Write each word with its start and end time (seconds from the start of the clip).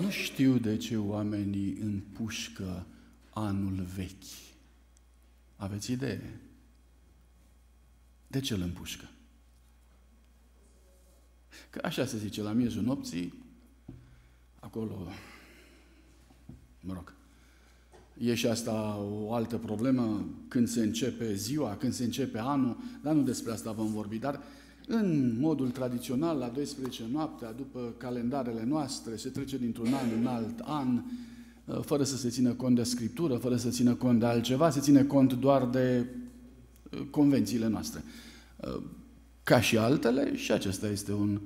Nu 0.00 0.10
știu 0.10 0.58
de 0.58 0.76
ce 0.76 0.96
oamenii 0.96 1.78
împușcă 1.80 2.86
anul 3.30 3.86
vechi. 3.94 4.54
Aveți 5.56 5.92
idee? 5.92 6.40
De 8.26 8.40
ce 8.40 8.54
îl 8.54 8.60
împușcă? 8.60 9.08
Că 11.70 11.80
așa 11.82 12.06
se 12.06 12.18
zice, 12.18 12.42
la 12.42 12.52
miezul 12.52 12.82
nopții, 12.82 13.34
acolo, 14.60 15.08
mă 16.80 16.92
rog, 16.92 17.14
e 18.18 18.34
și 18.34 18.46
asta 18.46 18.96
o 18.96 19.32
altă 19.32 19.58
problemă, 19.58 20.28
când 20.48 20.68
se 20.68 20.82
începe 20.82 21.34
ziua, 21.34 21.76
când 21.76 21.92
se 21.92 22.04
începe 22.04 22.38
anul, 22.38 22.76
dar 23.02 23.14
nu 23.14 23.22
despre 23.22 23.52
asta 23.52 23.72
vom 23.72 23.92
vorbi, 23.92 24.18
dar 24.18 24.42
în 24.86 25.36
modul 25.38 25.70
tradițional, 25.70 26.38
la 26.38 26.48
12 26.48 27.02
noaptea, 27.12 27.52
după 27.52 27.94
calendarele 27.96 28.64
noastre, 28.64 29.16
se 29.16 29.28
trece 29.28 29.56
dintr-un 29.56 29.92
an 29.92 30.08
în 30.20 30.26
alt 30.26 30.60
an, 30.60 31.02
uh, 31.64 31.80
fără 31.80 32.04
să 32.04 32.16
se 32.16 32.28
țină 32.28 32.52
cont 32.52 32.76
de 32.76 32.82
scriptură, 32.82 33.36
fără 33.36 33.56
să 33.56 33.68
țină 33.68 33.94
cont 33.94 34.18
de 34.18 34.26
altceva, 34.26 34.70
se 34.70 34.80
ține 34.80 35.04
cont 35.04 35.32
doar 35.32 35.66
de 35.66 36.06
uh, 36.90 37.00
convențiile 37.10 37.68
noastre. 37.68 38.04
Uh, 38.56 38.82
ca 39.42 39.60
și 39.60 39.78
altele, 39.78 40.36
și 40.36 40.52
acesta 40.52 40.88
este 40.88 41.12
un 41.12 41.40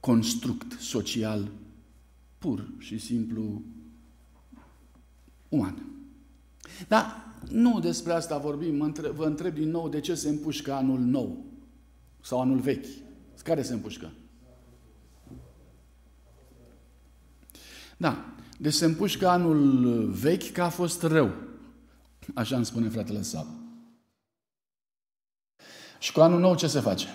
construct 0.00 0.80
social 0.80 1.48
pur 2.38 2.68
și 2.78 2.98
simplu 2.98 3.62
uman. 5.48 5.82
Dar 6.88 7.34
nu 7.50 7.80
despre 7.80 8.12
asta 8.12 8.38
vorbim, 8.38 8.92
vă 9.14 9.24
întreb 9.24 9.54
din 9.54 9.70
nou 9.70 9.88
de 9.88 10.00
ce 10.00 10.14
se 10.14 10.28
împușcă 10.28 10.72
anul 10.72 11.00
nou 11.00 11.44
sau 12.26 12.40
anul 12.40 12.58
vechi. 12.58 12.86
Care 13.42 13.62
se 13.62 13.72
împușcă? 13.72 14.12
Da. 17.96 18.34
Deci 18.58 18.72
se 18.72 18.84
împușcă 18.84 19.28
anul 19.28 20.02
vechi 20.10 20.52
că 20.52 20.62
a 20.62 20.68
fost 20.68 21.02
rău. 21.02 21.34
Așa 22.34 22.56
îmi 22.56 22.64
spune 22.64 22.88
fratele 22.88 23.22
Sab. 23.22 23.46
Și 25.98 26.12
cu 26.12 26.20
anul 26.20 26.40
nou 26.40 26.56
ce 26.56 26.66
se 26.66 26.80
face? 26.80 27.06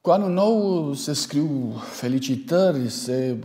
Cu 0.00 0.10
anul 0.10 0.32
nou 0.32 0.92
se 0.94 1.12
scriu 1.12 1.72
felicitări, 1.76 2.88
se 2.88 3.38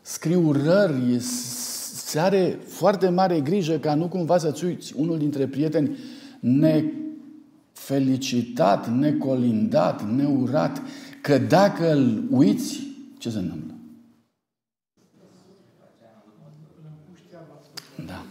scriu 0.00 0.52
rări, 0.52 1.20
se 1.20 2.20
are 2.20 2.58
foarte 2.66 3.08
mare 3.08 3.40
grijă 3.40 3.78
ca 3.78 3.94
nu 3.94 4.08
cumva 4.08 4.38
să-ți 4.38 4.64
uiți 4.64 4.96
unul 4.96 5.18
dintre 5.18 5.48
prieteni 5.48 5.98
nefelicitat, 6.42 8.88
necolindat, 8.88 10.10
neurat, 10.10 10.82
că 11.20 11.38
dacă 11.38 11.92
îl 11.92 12.24
uiți, 12.30 12.80
ce 13.18 13.30
se 13.30 13.38
întâmplă? 13.38 13.74
Da. 18.06 18.24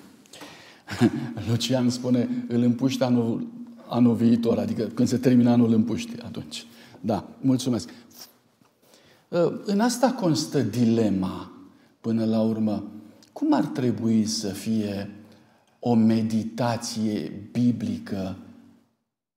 Lucian 1.50 1.90
spune, 1.90 2.46
îl 2.48 2.62
împuște 2.62 3.04
anul, 3.04 3.48
anul 3.88 4.16
viitor, 4.16 4.58
adică 4.58 4.84
când 4.84 5.08
se 5.08 5.18
termină 5.18 5.50
anul 5.50 5.68
îl 5.68 5.74
împuște 5.74 6.16
atunci. 6.26 6.66
Da, 7.00 7.28
mulțumesc. 7.42 7.90
În 9.66 9.80
asta 9.80 10.12
constă 10.12 10.62
dilema, 10.62 11.52
până 12.02 12.26
la 12.26 12.42
urmă. 12.42 12.84
Cum 13.34 13.54
ar 13.54 13.66
trebui 13.66 14.26
să 14.26 14.48
fie 14.48 15.10
o 15.84 15.94
meditație 15.94 17.32
biblică 17.52 18.38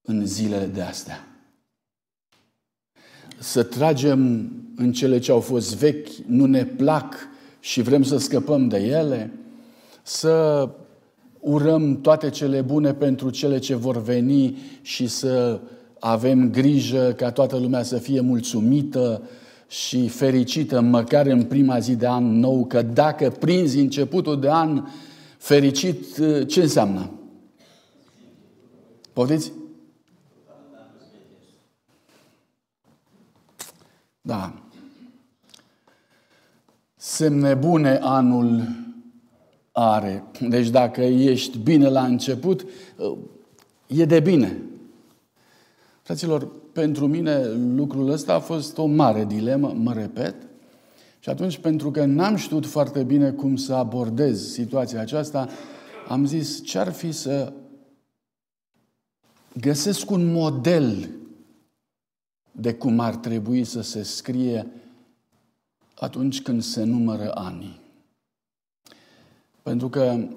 în 0.03 0.27
zilele 0.27 0.67
de 0.67 0.81
astea. 0.81 1.27
Să 3.39 3.63
tragem 3.63 4.51
în 4.77 4.93
cele 4.93 5.19
ce 5.19 5.31
au 5.31 5.41
fost 5.41 5.77
vechi, 5.77 6.09
nu 6.27 6.47
ne 6.47 6.65
plac 6.65 7.15
și 7.61 7.83
vrem 7.83 8.03
să 8.03 8.17
scăpăm 8.17 8.69
de 8.69 8.77
ele, 8.79 9.33
să 10.03 10.69
urăm 11.41 12.01
toate 12.01 12.31
cele 12.31 12.61
bune 12.61 12.95
pentru 12.95 13.31
cele 13.31 13.59
ce 13.59 13.75
vor 13.75 14.03
veni 14.03 14.57
și 14.83 15.07
să 15.07 15.61
avem 15.99 16.51
grijă 16.51 17.13
ca 17.13 17.31
toată 17.31 17.57
lumea 17.57 17.83
să 17.83 17.99
fie 17.99 18.21
mulțumită 18.21 19.23
și 19.69 20.09
fericită 20.09 20.81
măcar 20.81 21.27
în 21.27 21.43
prima 21.43 21.79
zi 21.79 21.97
de 21.97 22.07
an 22.07 22.39
nou, 22.39 22.65
că 22.65 22.83
dacă 22.83 23.31
prinzi 23.31 23.79
începutul 23.79 24.41
de 24.41 24.51
an 24.51 24.85
Fericit 25.45 26.17
uh, 26.17 26.47
ce 26.47 26.61
înseamnă? 26.63 27.11
Poftiți? 29.13 29.53
Da. 34.21 34.55
Semne 36.97 37.55
bune 37.55 37.99
anul 38.03 38.69
are. 39.73 40.25
Deci 40.41 40.69
dacă 40.69 41.01
ești 41.03 41.59
bine 41.59 41.89
la 41.89 42.05
început, 42.05 42.67
uh, 42.97 43.17
e 43.87 44.05
de 44.05 44.21
bine. 44.21 44.63
Fraților, 46.03 46.49
pentru 46.73 47.07
mine 47.07 47.47
lucrul 47.55 48.11
ăsta 48.11 48.35
a 48.35 48.41
fost 48.41 48.79
o 48.79 48.87
mare 48.87 49.25
dilemă, 49.25 49.73
mă 49.77 49.93
repet, 49.93 50.35
și 51.25 51.31
atunci, 51.31 51.59
pentru 51.59 51.91
că 51.91 52.05
n-am 52.05 52.37
știut 52.37 52.67
foarte 52.67 53.03
bine 53.03 53.31
cum 53.31 53.57
să 53.57 53.75
abordez 53.75 54.51
situația 54.51 55.01
aceasta, 55.01 55.49
am 56.09 56.27
zis 56.27 56.65
ce 56.65 56.79
ar 56.79 56.93
fi 56.93 57.13
să 57.13 57.53
găsesc 59.61 60.11
un 60.11 60.33
model 60.33 61.11
de 62.53 62.75
cum 62.75 62.99
ar 62.99 63.17
trebui 63.17 63.65
să 63.65 63.81
se 63.81 64.03
scrie 64.03 64.67
atunci 65.95 66.43
când 66.43 66.63
se 66.63 66.83
numără 66.83 67.33
anii. 67.35 67.81
Pentru 69.63 69.89
că 69.89 70.29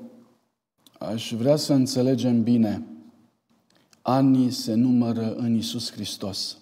aș 0.99 1.33
vrea 1.33 1.55
să 1.55 1.73
înțelegem 1.73 2.43
bine, 2.43 2.83
anii 4.01 4.51
se 4.51 4.73
numără 4.73 5.35
în 5.35 5.55
Isus 5.55 5.91
Hristos 5.91 6.57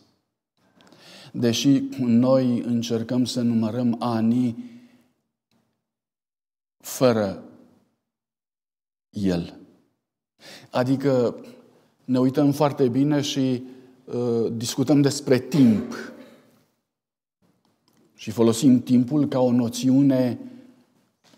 deși 1.35 1.83
noi 1.99 2.59
încercăm 2.59 3.25
să 3.25 3.41
numărăm 3.41 3.95
anii 3.99 4.63
fără 6.77 7.43
El. 9.09 9.59
Adică 10.71 11.35
ne 12.05 12.19
uităm 12.19 12.51
foarte 12.51 12.87
bine 12.87 13.21
și 13.21 13.63
uh, 14.05 14.51
discutăm 14.53 15.01
despre 15.01 15.39
timp. 15.39 15.93
Și 18.15 18.31
folosim 18.31 18.81
timpul 18.81 19.27
ca 19.27 19.39
o 19.39 19.51
noțiune 19.51 20.39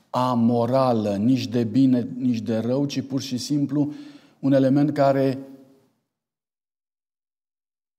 amorală, 0.10 1.16
nici 1.16 1.48
de 1.48 1.64
bine, 1.64 2.08
nici 2.18 2.40
de 2.40 2.58
rău, 2.58 2.86
ci 2.86 3.02
pur 3.02 3.22
și 3.22 3.38
simplu 3.38 3.94
un 4.40 4.54
element 4.54 4.92
care 4.92 5.40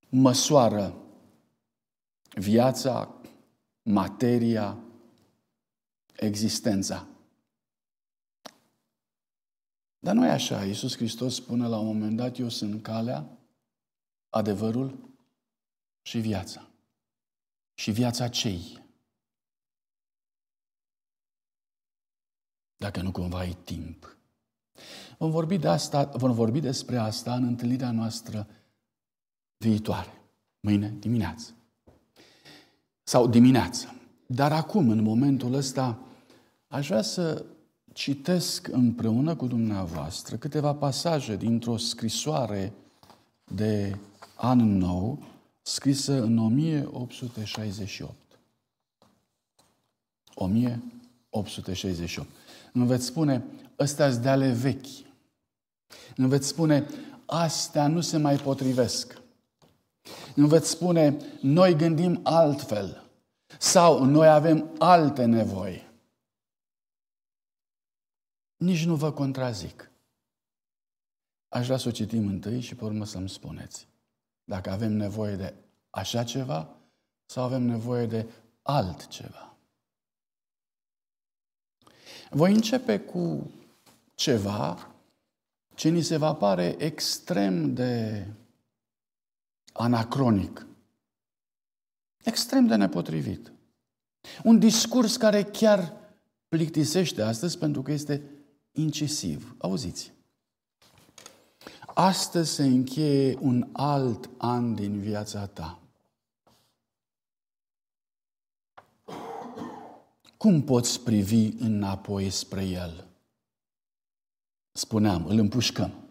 măsoară 0.09 0.93
viața, 2.33 3.21
materia, 3.81 4.77
existența. 6.15 7.07
Dar 9.99 10.15
nu 10.15 10.25
e 10.25 10.29
așa. 10.29 10.65
Iisus 10.65 10.95
Hristos 10.95 11.35
spune 11.35 11.67
la 11.67 11.79
un 11.79 11.85
moment 11.85 12.17
dat, 12.17 12.37
eu 12.37 12.49
sunt 12.49 12.83
calea, 12.83 13.37
adevărul 14.29 15.09
și 16.01 16.19
viața. 16.19 16.69
Și 17.73 17.91
viața 17.91 18.27
cei? 18.27 18.87
Dacă 22.75 23.01
nu 23.01 23.11
cumva 23.11 23.37
ai 23.37 23.53
timp. 23.53 24.17
Vom 25.17 25.31
vorbi, 25.31 25.57
de 25.57 25.67
asta, 25.67 26.05
vom 26.05 26.33
vorbi 26.33 26.59
despre 26.59 26.97
asta 26.97 27.35
în 27.35 27.43
întâlnirea 27.43 27.91
noastră 27.91 28.47
viitoare, 29.57 30.21
mâine 30.59 30.89
dimineață 30.89 31.58
sau 33.09 33.27
dimineață. 33.27 33.95
Dar 34.25 34.51
acum, 34.51 34.89
în 34.89 35.01
momentul 35.01 35.53
ăsta, 35.53 35.99
aș 36.67 36.87
vrea 36.87 37.01
să 37.01 37.45
citesc 37.93 38.67
împreună 38.67 39.35
cu 39.35 39.47
dumneavoastră 39.47 40.35
câteva 40.35 40.73
pasaje 40.73 41.35
dintr-o 41.35 41.77
scrisoare 41.77 42.73
de 43.55 43.97
an 44.35 44.77
nou, 44.77 45.23
scrisă 45.61 46.21
în 46.21 46.37
1868. 46.37 48.13
1868. 50.33 52.29
Nu 52.73 52.85
veți 52.85 53.05
spune, 53.05 53.43
ăstea 53.79 54.15
de 54.15 54.29
ale 54.29 54.51
vechi. 54.51 55.07
Nu 56.15 56.27
veți 56.27 56.47
spune, 56.47 56.87
astea 57.25 57.87
nu 57.87 58.01
se 58.01 58.17
mai 58.17 58.35
potrivesc. 58.35 59.18
Nu 60.35 60.47
veți 60.47 60.69
spune, 60.69 61.17
noi 61.41 61.75
gândim 61.75 62.19
altfel 62.23 63.09
sau 63.57 64.03
noi 64.03 64.27
avem 64.27 64.75
alte 64.77 65.25
nevoi. 65.25 65.87
Nici 68.57 68.85
nu 68.85 68.95
vă 68.95 69.11
contrazic. 69.11 69.91
Aș 71.49 71.65
vrea 71.65 71.77
să 71.77 71.87
o 71.87 71.91
citim 71.91 72.27
întâi 72.27 72.61
și 72.61 72.75
pe 72.75 72.83
urmă 72.83 73.05
să-mi 73.05 73.29
spuneți. 73.29 73.87
Dacă 74.43 74.69
avem 74.69 74.91
nevoie 74.91 75.35
de 75.35 75.53
așa 75.89 76.23
ceva 76.23 76.75
sau 77.25 77.43
avem 77.43 77.61
nevoie 77.61 78.05
de 78.05 78.29
altceva? 78.61 79.57
Voi 82.29 82.53
începe 82.53 82.99
cu 82.99 83.51
ceva 84.15 84.93
ce 85.75 85.89
ni 85.89 86.01
se 86.01 86.17
va 86.17 86.33
pare 86.33 86.75
extrem 86.77 87.73
de 87.73 88.25
anacronic, 89.81 90.67
extrem 92.23 92.67
de 92.67 92.75
nepotrivit. 92.75 93.51
Un 94.43 94.59
discurs 94.59 95.17
care 95.17 95.43
chiar 95.43 95.93
plictisește 96.47 97.21
astăzi 97.21 97.57
pentru 97.57 97.81
că 97.81 97.91
este 97.91 98.23
incisiv. 98.71 99.55
Auziți. 99.57 100.13
Astăzi 101.93 102.51
se 102.51 102.63
încheie 102.63 103.37
un 103.41 103.69
alt 103.71 104.29
an 104.37 104.75
din 104.75 104.99
viața 104.99 105.45
ta. 105.45 105.79
Cum 110.37 110.61
poți 110.61 111.01
privi 111.01 111.47
înapoi 111.59 112.29
spre 112.29 112.65
el? 112.65 113.07
Spuneam, 114.71 115.25
îl 115.25 115.37
împușcăm. 115.39 116.08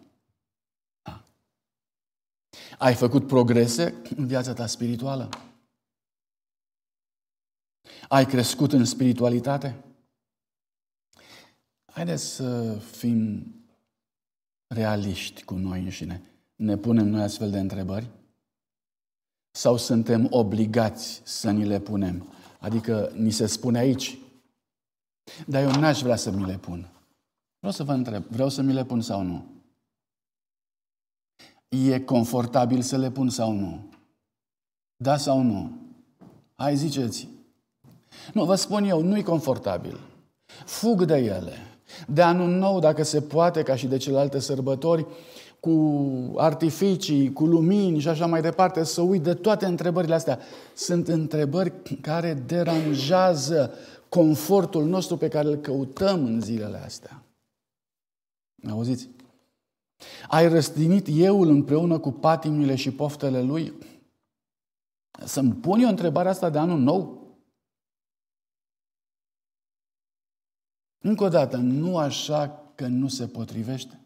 Da. 2.79 2.85
Ai 2.85 2.93
făcut 2.93 3.27
progrese 3.27 4.01
în 4.15 4.27
viața 4.27 4.53
ta 4.53 4.65
spirituală? 4.65 5.29
Ai 8.07 8.25
crescut 8.25 8.73
în 8.73 8.85
spiritualitate? 8.85 9.83
Haideți 11.85 12.23
să 12.23 12.77
fim 12.79 13.53
realiști 14.67 15.43
cu 15.43 15.53
noi 15.53 15.79
înșine. 15.79 16.21
Ne 16.55 16.77
punem 16.77 17.07
noi 17.07 17.21
astfel 17.21 17.51
de 17.51 17.59
întrebări? 17.59 18.09
Sau 19.51 19.77
suntem 19.77 20.27
obligați 20.29 21.21
să 21.23 21.51
ni 21.51 21.65
le 21.65 21.79
punem? 21.79 22.33
Adică 22.59 23.11
ni 23.15 23.31
se 23.31 23.45
spune 23.45 23.77
aici, 23.77 24.17
dar 25.47 25.63
eu 25.63 25.79
n-aș 25.79 26.01
vrea 26.01 26.15
să 26.15 26.31
mi 26.31 26.45
le 26.45 26.57
pun. 26.57 26.91
Vreau 27.57 27.73
să 27.73 27.83
vă 27.83 27.93
întreb, 27.93 28.23
vreau 28.23 28.49
să 28.49 28.61
mi 28.61 28.73
le 28.73 28.85
pun 28.85 29.01
sau 29.01 29.21
nu? 29.21 29.58
E 31.69 31.99
confortabil 31.99 32.81
să 32.81 32.97
le 32.97 33.11
pun 33.11 33.29
sau 33.29 33.51
nu? 33.51 33.89
Da 34.97 35.17
sau 35.17 35.41
nu? 35.41 35.71
Hai, 36.55 36.75
ziceți. 36.75 37.27
Nu, 38.33 38.45
vă 38.45 38.55
spun 38.55 38.83
eu, 38.83 39.01
nu-i 39.01 39.23
confortabil. 39.23 39.99
Fug 40.65 41.05
de 41.05 41.15
ele. 41.17 41.53
De 42.07 42.21
anul 42.21 42.49
nou, 42.49 42.79
dacă 42.79 43.03
se 43.03 43.21
poate, 43.21 43.63
ca 43.63 43.75
și 43.75 43.87
de 43.87 43.97
celelalte 43.97 44.39
sărbători, 44.39 45.05
cu 45.59 46.33
artificii, 46.37 47.33
cu 47.33 47.45
lumini 47.45 47.99
și 47.99 48.07
așa 48.07 48.25
mai 48.25 48.41
departe, 48.41 48.83
să 48.83 49.01
uit 49.01 49.23
de 49.23 49.33
toate 49.33 49.65
întrebările 49.65 50.13
astea. 50.13 50.39
Sunt 50.75 51.07
întrebări 51.07 51.73
care 52.01 52.33
deranjează 52.33 53.73
confortul 54.09 54.85
nostru 54.85 55.17
pe 55.17 55.27
care 55.27 55.47
îl 55.47 55.55
căutăm 55.55 56.25
în 56.25 56.41
zilele 56.41 56.77
astea. 56.77 57.23
Auziți? 58.69 59.09
Ai 60.27 60.47
răstinit 60.47 61.07
euul 61.09 61.47
împreună 61.47 61.99
cu 61.99 62.11
patimile 62.11 62.75
și 62.75 62.91
poftele 62.91 63.41
lui? 63.41 63.73
Să-mi 65.25 65.53
pun 65.53 65.79
eu 65.79 65.89
întrebarea 65.89 66.31
asta 66.31 66.49
de 66.49 66.57
anul 66.57 66.79
nou? 66.79 67.19
Încă 71.01 71.23
o 71.23 71.27
dată, 71.27 71.57
nu 71.57 71.97
așa 71.97 72.71
că 72.75 72.87
nu 72.87 73.07
se 73.07 73.27
potrivește. 73.27 74.03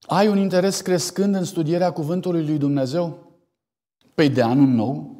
Ai 0.00 0.28
un 0.28 0.38
interes 0.38 0.80
crescând 0.80 1.34
în 1.34 1.44
studierea 1.44 1.92
Cuvântului 1.92 2.46
lui 2.46 2.58
Dumnezeu? 2.58 3.32
Păi 4.14 4.30
de 4.30 4.42
anul 4.42 4.66
nou? 4.66 5.15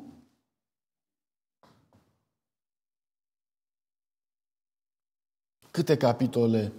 Câte 5.77 5.97
capitole 5.97 6.73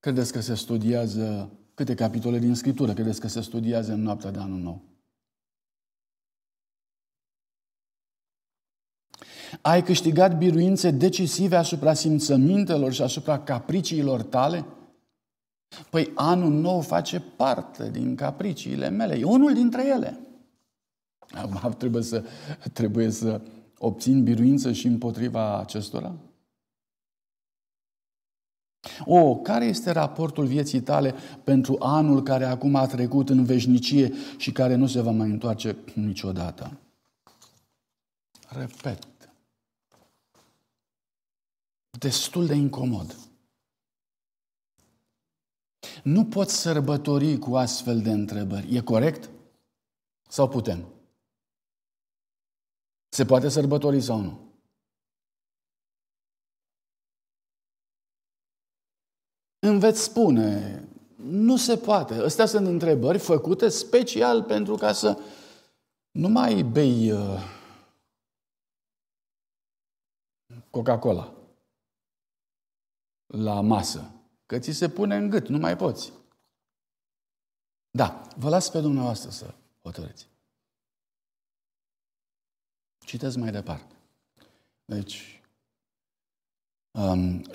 credeți 0.00 0.32
că 0.32 0.40
se 0.40 0.54
studiază, 0.54 1.50
câte 1.74 1.94
capitole 1.94 2.38
din 2.38 2.54
Scriptură 2.54 2.92
credeți 2.92 3.20
că 3.20 3.28
se 3.28 3.40
studiază 3.40 3.92
în 3.92 4.02
noaptea 4.02 4.30
de 4.30 4.38
anul 4.38 4.58
nou? 4.58 4.82
Ai 9.60 9.82
câștigat 9.82 10.38
biruințe 10.38 10.90
decisive 10.90 11.56
asupra 11.56 11.94
simțămintelor 11.94 12.92
și 12.92 13.02
asupra 13.02 13.38
capriciilor 13.38 14.22
tale? 14.22 14.64
Păi 15.90 16.12
anul 16.14 16.52
nou 16.52 16.80
face 16.80 17.20
parte 17.20 17.90
din 17.90 18.16
capriciile 18.16 18.88
mele. 18.88 19.14
E 19.14 19.24
unul 19.24 19.54
dintre 19.54 19.86
ele. 19.86 20.20
Acum 21.30 21.72
trebuie 21.72 22.02
să, 22.02 22.24
trebuie 22.72 23.10
să 23.10 23.40
obțin 23.78 24.22
biruință 24.22 24.72
și 24.72 24.86
împotriva 24.86 25.60
acestora? 25.60 26.14
O, 29.04 29.36
care 29.36 29.64
este 29.64 29.90
raportul 29.90 30.46
vieții 30.46 30.80
tale 30.80 31.14
pentru 31.44 31.76
anul 31.80 32.22
care 32.22 32.44
acum 32.44 32.74
a 32.74 32.86
trecut 32.86 33.28
în 33.28 33.44
veșnicie 33.44 34.12
și 34.36 34.52
care 34.52 34.74
nu 34.74 34.86
se 34.86 35.00
va 35.00 35.10
mai 35.10 35.30
întoarce 35.30 35.76
niciodată? 35.94 36.72
Repet. 38.48 39.06
Destul 41.98 42.46
de 42.46 42.54
incomod. 42.54 43.16
Nu 46.02 46.24
poți 46.24 46.56
sărbători 46.56 47.38
cu 47.38 47.56
astfel 47.56 48.00
de 48.00 48.10
întrebări. 48.10 48.74
E 48.74 48.80
corect? 48.80 49.30
Sau 50.28 50.48
putem? 50.48 50.84
Se 53.08 53.24
poate 53.24 53.48
sărbători 53.48 54.00
sau 54.00 54.20
nu? 54.20 54.45
Îmi 59.66 59.78
veți 59.78 60.02
spune, 60.02 60.82
nu 61.16 61.56
se 61.56 61.76
poate. 61.76 62.14
Astea 62.14 62.46
sunt 62.46 62.66
întrebări 62.66 63.18
făcute 63.18 63.68
special 63.68 64.42
pentru 64.42 64.74
ca 64.74 64.92
să 64.92 65.20
nu 66.10 66.28
mai 66.28 66.62
bei 66.62 67.10
uh, 67.10 67.42
Coca-Cola 70.70 71.32
la 73.26 73.60
masă. 73.60 74.10
Că 74.46 74.58
ți 74.58 74.70
se 74.70 74.88
pune 74.88 75.16
în 75.16 75.28
gât, 75.28 75.48
nu 75.48 75.58
mai 75.58 75.76
poți. 75.76 76.12
Da, 77.90 78.28
vă 78.36 78.48
las 78.48 78.70
pe 78.70 78.80
dumneavoastră 78.80 79.30
să 79.30 79.54
hotărâți. 79.82 80.28
Citeți 82.98 83.38
mai 83.38 83.50
departe. 83.50 83.94
Deci, 84.84 85.42
um, 85.42 85.45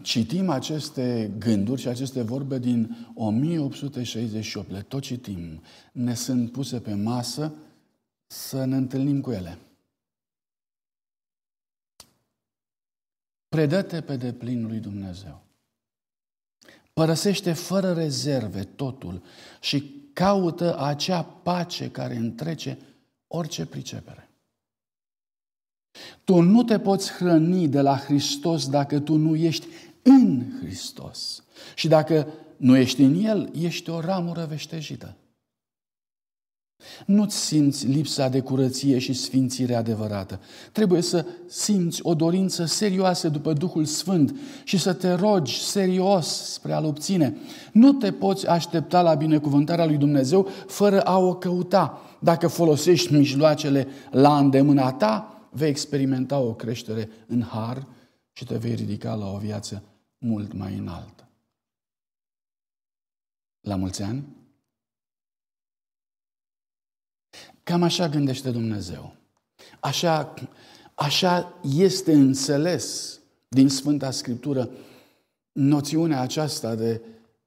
citim 0.02 0.50
aceste 0.50 1.32
gânduri 1.38 1.82
și 1.82 1.88
aceste 1.88 2.22
vorbe 2.22 2.60
din 2.60 3.08
1868. 3.14 4.72
Le 4.72 4.82
tot 4.82 5.02
citim. 5.02 5.62
Ne 5.92 6.14
sunt 6.14 6.52
puse 6.52 6.80
pe 6.80 6.94
masă 6.94 7.54
să 8.28 8.66
ne 8.66 8.76
întâlnim 8.76 9.22
cu 9.22 9.32
ele. 9.32 9.58
Predă-te 13.50 14.02
pe 14.02 14.18
deplin 14.18 14.68
lui 14.68 14.80
Dumnezeu. 14.80 15.42
Părăsește 16.94 17.54
fără 17.54 17.94
rezerve 17.94 18.64
totul 18.64 19.24
și 19.60 20.02
caută 20.14 20.80
acea 20.80 21.24
pace 21.24 21.92
care 21.92 22.16
întrece 22.16 22.78
orice 23.28 23.66
pricepere. 23.66 24.31
Tu 26.24 26.42
nu 26.42 26.64
te 26.64 26.80
poți 26.80 27.12
hrăni 27.12 27.68
de 27.68 27.82
la 27.82 27.98
Hristos 27.98 28.70
dacă 28.70 29.00
tu 29.00 29.16
nu 29.16 29.36
ești 29.36 29.68
în 30.02 30.44
Hristos. 30.62 31.44
Și 31.76 31.88
dacă 31.88 32.28
nu 32.58 32.78
ești 32.78 33.02
în 33.02 33.24
El, 33.24 33.52
ești 33.62 33.90
o 33.90 34.00
ramură 34.00 34.46
veștejită. 34.50 35.16
Nu-ți 37.06 37.38
simți 37.38 37.86
lipsa 37.86 38.30
de 38.30 38.40
curăție 38.40 39.00
și 39.00 39.14
sfințire 39.14 39.76
adevărată. 39.76 40.40
Trebuie 40.72 41.02
să 41.02 41.26
simți 41.48 42.00
o 42.04 42.14
dorință 42.14 42.66
serioasă 42.66 43.30
după 43.30 43.54
Duhul 43.54 43.86
Sfânt 43.86 44.36
și 44.64 44.78
să 44.78 44.94
te 44.94 45.12
rogi 45.12 45.60
serios 45.60 46.28
spre 46.28 46.74
a-L 46.74 46.86
obține. 46.86 47.38
Nu 47.72 47.94
te 47.94 48.12
poți 48.12 48.48
aștepta 48.48 49.02
la 49.02 49.14
binecuvântarea 49.14 49.86
lui 49.86 49.98
Dumnezeu 49.98 50.48
fără 50.68 51.02
a 51.02 51.18
o 51.18 51.36
căuta. 51.36 52.02
Dacă 52.20 52.48
folosești 52.48 53.14
mijloacele 53.14 53.88
la 54.12 54.38
îndemâna 54.38 54.92
ta, 54.92 55.31
vei 55.52 55.70
experimenta 55.70 56.38
o 56.38 56.54
creștere 56.54 57.10
în 57.28 57.42
har 57.42 57.88
și 58.32 58.46
te 58.46 58.58
vei 58.58 58.76
ridica 58.76 59.14
la 59.14 59.32
o 59.32 59.38
viață 59.38 59.84
mult 60.18 60.54
mai 60.54 60.78
înaltă. 60.78 61.30
La 63.62 63.76
mulți 63.76 64.02
ani! 64.02 64.40
Cam 67.64 67.84
așa 67.84 68.10
gândește 68.10 68.52
Dumnezeu. 68.52 69.16
Așa, 69.80 70.34
așa 70.96 71.60
este 71.62 72.14
înțeles 72.14 73.20
din 73.48 73.70
Sfânta 73.70 74.12
Scriptură 74.12 74.70
noțiunea 75.52 76.22
aceasta 76.22 76.76
de 76.76 77.02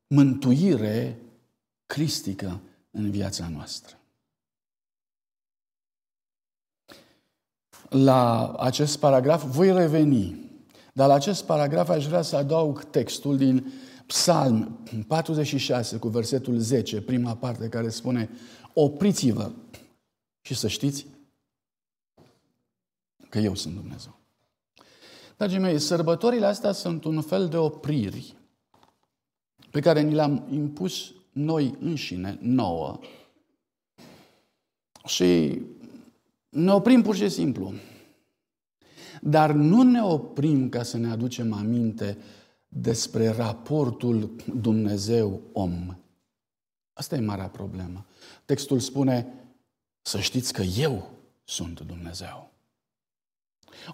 mântuire 0.06 1.18
cristică 1.86 2.60
în 2.90 3.10
viața 3.10 3.48
noastră. 3.48 3.98
La 7.94 8.52
acest 8.58 8.98
paragraf, 8.98 9.44
voi 9.44 9.72
reveni. 9.72 10.50
Dar 10.92 11.08
la 11.08 11.14
acest 11.14 11.44
paragraf 11.44 11.88
aș 11.88 12.06
vrea 12.06 12.22
să 12.22 12.36
adaug 12.36 12.84
textul 12.84 13.36
din 13.36 13.72
Psalm 14.06 14.78
46 15.06 15.96
cu 15.96 16.08
versetul 16.08 16.58
10, 16.58 17.00
prima 17.00 17.36
parte 17.36 17.68
care 17.68 17.88
spune 17.88 18.30
Opriți-vă 18.72 19.50
și 20.40 20.54
să 20.54 20.68
știți 20.68 21.06
că 23.28 23.38
eu 23.38 23.54
sunt 23.54 23.74
Dumnezeu. 23.74 24.18
Dragii 25.36 25.58
mei, 25.58 25.78
sărbătorile 25.78 26.46
astea 26.46 26.72
sunt 26.72 27.04
un 27.04 27.20
fel 27.20 27.48
de 27.48 27.56
opriri 27.56 28.36
pe 29.70 29.80
care 29.80 30.00
ni 30.00 30.14
le-am 30.14 30.46
impus 30.50 31.12
noi 31.32 31.76
înșine, 31.80 32.38
nouă. 32.40 32.98
Și 35.04 35.60
ne 36.54 36.72
oprim 36.72 37.02
pur 37.02 37.14
și 37.14 37.28
simplu. 37.28 37.72
Dar 39.20 39.52
nu 39.52 39.82
ne 39.82 40.02
oprim 40.02 40.68
ca 40.68 40.82
să 40.82 40.96
ne 40.96 41.10
aducem 41.10 41.52
aminte 41.52 42.18
despre 42.68 43.28
raportul 43.28 44.34
Dumnezeu-om. 44.60 45.96
Asta 46.92 47.16
e 47.16 47.20
marea 47.20 47.48
problemă. 47.48 48.06
Textul 48.44 48.80
spune 48.80 49.34
să 50.02 50.20
știți 50.20 50.52
că 50.52 50.62
eu 50.62 51.10
sunt 51.44 51.80
Dumnezeu. 51.80 52.50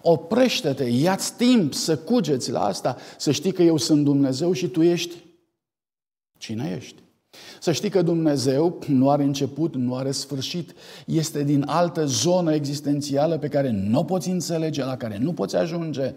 Oprește-te, 0.01 0.83
ia-ți 0.83 1.35
timp 1.35 1.73
să 1.73 1.97
cugeți 1.97 2.51
la 2.51 2.63
asta, 2.63 2.97
să 3.17 3.31
știi 3.31 3.51
că 3.51 3.63
eu 3.63 3.77
sunt 3.77 4.03
Dumnezeu 4.03 4.53
și 4.53 4.67
tu 4.67 4.81
ești 4.81 5.23
cine 6.37 6.75
ești. 6.75 7.01
Să 7.59 7.71
știi 7.71 7.89
că 7.89 8.01
Dumnezeu 8.01 8.79
nu 8.87 9.09
are 9.09 9.23
început, 9.23 9.75
nu 9.75 9.95
are 9.95 10.11
sfârșit, 10.11 10.73
este 11.05 11.43
din 11.43 11.63
altă 11.67 12.05
zonă 12.05 12.53
existențială 12.53 13.37
pe 13.37 13.47
care 13.47 13.69
nu 13.71 13.99
o 13.99 14.03
poți 14.03 14.29
înțelege, 14.29 14.83
la 14.83 14.97
care 14.97 15.17
nu 15.17 15.33
poți 15.33 15.55
ajunge. 15.55 16.13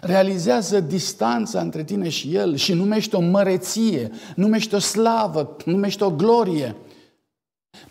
Realizează 0.00 0.80
distanța 0.80 1.60
între 1.60 1.84
tine 1.84 2.08
și 2.08 2.34
El 2.34 2.56
și 2.56 2.72
numește 2.72 3.16
o 3.16 3.20
măreție, 3.20 4.10
numește 4.36 4.76
o 4.76 4.78
slavă, 4.78 5.56
numește 5.64 6.04
o 6.04 6.10
glorie. 6.10 6.76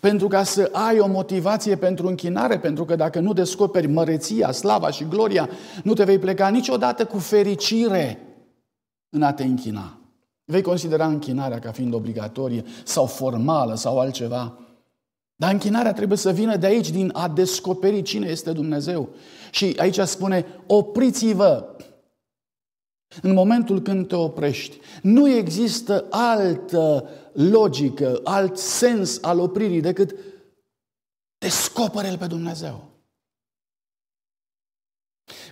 Pentru 0.00 0.28
ca 0.28 0.42
să 0.42 0.70
ai 0.72 0.98
o 0.98 1.06
motivație 1.06 1.76
pentru 1.76 2.06
închinare, 2.06 2.58
pentru 2.58 2.84
că 2.84 2.96
dacă 2.96 3.20
nu 3.20 3.32
descoperi 3.32 3.86
măreția, 3.86 4.52
slava 4.52 4.90
și 4.90 5.08
gloria, 5.08 5.48
nu 5.84 5.92
te 5.92 6.04
vei 6.04 6.18
pleca 6.18 6.48
niciodată 6.48 7.04
cu 7.06 7.18
fericire 7.18 8.18
în 9.08 9.22
a 9.22 9.32
te 9.32 9.44
închina. 9.44 9.99
Vei 10.50 10.62
considera 10.62 11.06
închinarea 11.06 11.58
ca 11.58 11.72
fiind 11.72 11.94
obligatorie 11.94 12.64
sau 12.84 13.06
formală 13.06 13.74
sau 13.74 14.00
altceva. 14.00 14.58
Dar 15.36 15.52
închinarea 15.52 15.92
trebuie 15.92 16.18
să 16.18 16.32
vină 16.32 16.56
de 16.56 16.66
aici, 16.66 16.90
din 16.90 17.10
a 17.14 17.28
descoperi 17.28 18.02
cine 18.02 18.28
este 18.28 18.52
Dumnezeu. 18.52 19.08
Și 19.50 19.74
aici 19.78 19.98
spune, 19.98 20.46
opriți-vă 20.66 21.76
în 23.22 23.32
momentul 23.32 23.80
când 23.80 24.08
te 24.08 24.14
oprești. 24.14 24.78
Nu 25.02 25.28
există 25.28 26.06
altă 26.10 27.08
logică, 27.32 28.20
alt 28.24 28.56
sens 28.56 29.22
al 29.22 29.38
opririi 29.38 29.80
decât 29.80 30.14
descoperă-L 31.38 32.18
pe 32.18 32.26
Dumnezeu. 32.26 32.88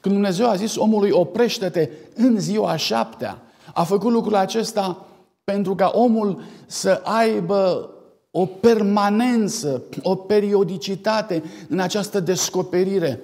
Când 0.01 0.15
Dumnezeu 0.15 0.49
a 0.49 0.55
zis 0.55 0.77
omului, 0.77 1.11
oprește-te 1.11 1.91
în 2.15 2.41
ziua 2.41 2.77
șaptea, 2.77 3.43
a 3.75 3.85
făcut 3.85 4.13
lucrul 4.13 4.35
acesta 4.35 5.07
pentru 5.45 5.75
ca 5.75 5.91
omul 5.95 6.43
să 6.67 7.01
aibă 7.05 7.91
o 8.31 8.47
permanență, 8.47 9.83
o 10.03 10.15
periodicitate 10.15 11.43
în 11.69 11.79
această 11.79 12.21
descoperire. 12.21 13.21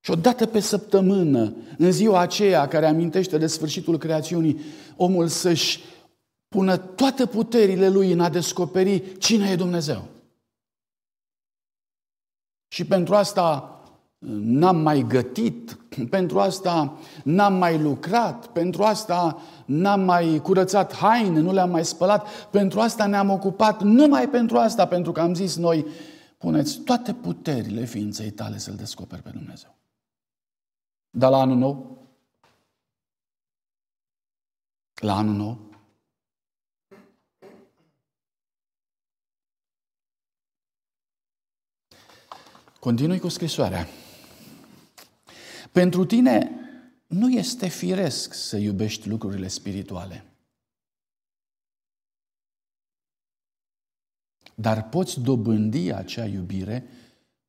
Și 0.00 0.10
odată 0.10 0.46
pe 0.46 0.60
săptămână, 0.60 1.54
în 1.78 1.92
ziua 1.92 2.20
aceea 2.20 2.68
care 2.68 2.86
amintește 2.86 3.38
de 3.38 3.46
sfârșitul 3.46 3.98
creațiunii, 3.98 4.60
omul 4.96 5.28
să-și 5.28 5.80
pună 6.48 6.76
toate 6.76 7.26
puterile 7.26 7.88
lui 7.88 8.12
în 8.12 8.20
a 8.20 8.28
descoperi 8.28 9.18
cine 9.18 9.50
e 9.50 9.56
Dumnezeu. 9.56 10.04
Și 12.68 12.84
pentru 12.84 13.14
asta 13.14 13.80
n-am 14.28 14.76
mai 14.76 15.04
gătit, 15.08 15.78
pentru 16.10 16.40
asta 16.40 16.98
n-am 17.24 17.54
mai 17.54 17.78
lucrat, 17.78 18.46
pentru 18.46 18.82
asta 18.82 19.42
n-am 19.66 20.00
mai 20.00 20.40
curățat 20.42 20.94
haine, 20.94 21.40
nu 21.40 21.52
le-am 21.52 21.70
mai 21.70 21.84
spălat, 21.84 22.48
pentru 22.50 22.80
asta 22.80 23.06
ne-am 23.06 23.30
ocupat, 23.30 23.82
numai 23.82 24.28
pentru 24.28 24.58
asta, 24.58 24.86
pentru 24.86 25.12
că 25.12 25.20
am 25.20 25.34
zis 25.34 25.56
noi, 25.56 25.86
puneți 26.38 26.80
toate 26.80 27.14
puterile 27.14 27.84
ființei 27.84 28.30
tale 28.30 28.58
să-L 28.58 28.74
descoperi 28.74 29.22
pe 29.22 29.30
Dumnezeu. 29.30 29.74
Dar 31.10 31.30
la 31.30 31.40
anul 31.40 31.56
nou, 31.56 32.06
la 34.94 35.16
anul 35.16 35.34
nou, 35.34 35.70
Continui 42.82 43.18
cu 43.18 43.28
scrisoarea. 43.28 43.86
Pentru 45.72 46.04
tine 46.04 46.50
nu 47.06 47.30
este 47.30 47.68
firesc 47.68 48.34
să 48.34 48.56
iubești 48.56 49.08
lucrurile 49.08 49.48
spirituale. 49.48 50.24
Dar 54.54 54.88
poți 54.88 55.20
dobândi 55.20 55.92
acea 55.92 56.24
iubire 56.24 56.86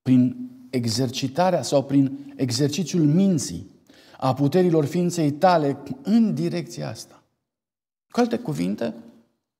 prin 0.02 0.50
exercitarea 0.70 1.62
sau 1.62 1.84
prin 1.84 2.34
exercițiul 2.36 3.06
minții, 3.06 3.72
a 4.18 4.34
puterilor 4.34 4.86
ființei 4.86 5.32
tale 5.32 5.78
în 6.04 6.34
direcția 6.34 6.90
asta. 6.90 7.24
Cu 8.10 8.20
alte 8.20 8.38
cuvinte, 8.38 8.94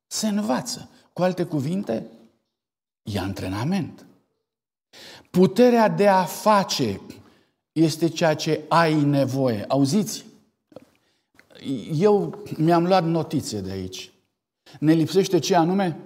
se 0.08 0.28
învață. 0.28 0.90
Cu 1.14 1.22
alte 1.22 1.44
cuvinte, 1.44 2.08
e 3.04 3.20
antrenament. 3.20 4.06
Puterea 5.30 5.88
de 5.88 6.08
a 6.08 6.24
face 6.24 7.02
este 7.74 8.08
ceea 8.08 8.36
ce 8.36 8.66
ai 8.70 9.04
nevoie. 9.04 9.66
Auziți? 9.68 10.26
Eu 11.94 12.44
mi-am 12.58 12.86
luat 12.86 13.04
notițe 13.04 13.62
de 13.62 13.72
aici. 13.72 14.12
Ne 14.80 14.94
lipsește 14.94 15.40
ce 15.40 15.56
anume? 15.56 16.00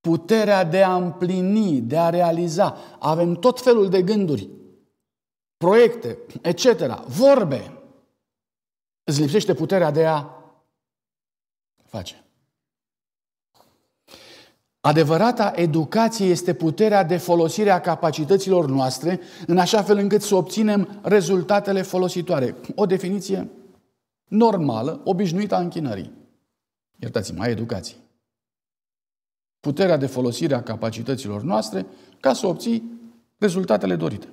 Puterea 0.00 0.64
de 0.64 0.82
a 0.82 0.96
împlini, 0.96 1.80
de 1.80 1.98
a 1.98 2.10
realiza. 2.10 2.76
Avem 2.98 3.34
tot 3.34 3.60
felul 3.60 3.88
de 3.88 4.02
gânduri, 4.02 4.48
proiecte, 5.56 6.18
etc., 6.42 7.04
vorbe. 7.06 7.74
Îți 9.04 9.20
lipsește 9.20 9.54
puterea 9.54 9.90
de 9.90 10.06
a 10.06 10.28
face. 11.84 12.24
Adevărata 14.80 15.52
educație 15.54 16.26
este 16.26 16.54
puterea 16.54 17.04
de 17.04 17.16
folosire 17.16 17.70
a 17.70 17.80
capacităților 17.80 18.68
noastre 18.68 19.20
în 19.46 19.58
așa 19.58 19.82
fel 19.82 19.98
încât 19.98 20.22
să 20.22 20.34
obținem 20.34 21.00
rezultatele 21.02 21.82
folositoare. 21.82 22.56
O 22.74 22.86
definiție 22.86 23.50
normală, 24.24 25.00
obișnuită 25.04 25.54
a 25.54 25.60
închinării. 25.60 26.12
Iertați-mă, 26.98 27.42
a 27.42 27.48
educației. 27.48 27.98
Puterea 29.60 29.96
de 29.96 30.06
folosire 30.06 30.54
a 30.54 30.62
capacităților 30.62 31.42
noastre 31.42 31.86
ca 32.20 32.32
să 32.32 32.46
obții 32.46 33.00
rezultatele 33.38 33.96
dorite. 33.96 34.28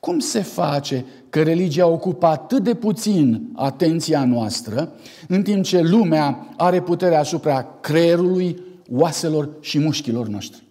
Cum 0.00 0.18
se 0.18 0.42
face 0.42 1.04
că 1.30 1.42
religia 1.42 1.86
ocupă 1.86 2.26
atât 2.26 2.62
de 2.62 2.74
puțin 2.74 3.52
atenția 3.54 4.24
noastră, 4.24 4.92
în 5.28 5.42
timp 5.42 5.64
ce 5.64 5.80
lumea 5.80 6.54
are 6.56 6.82
puterea 6.82 7.20
asupra 7.20 7.62
creierului, 7.80 8.67
oaselor 8.90 9.48
și 9.60 9.78
mușchilor 9.78 10.26
noștri. 10.26 10.62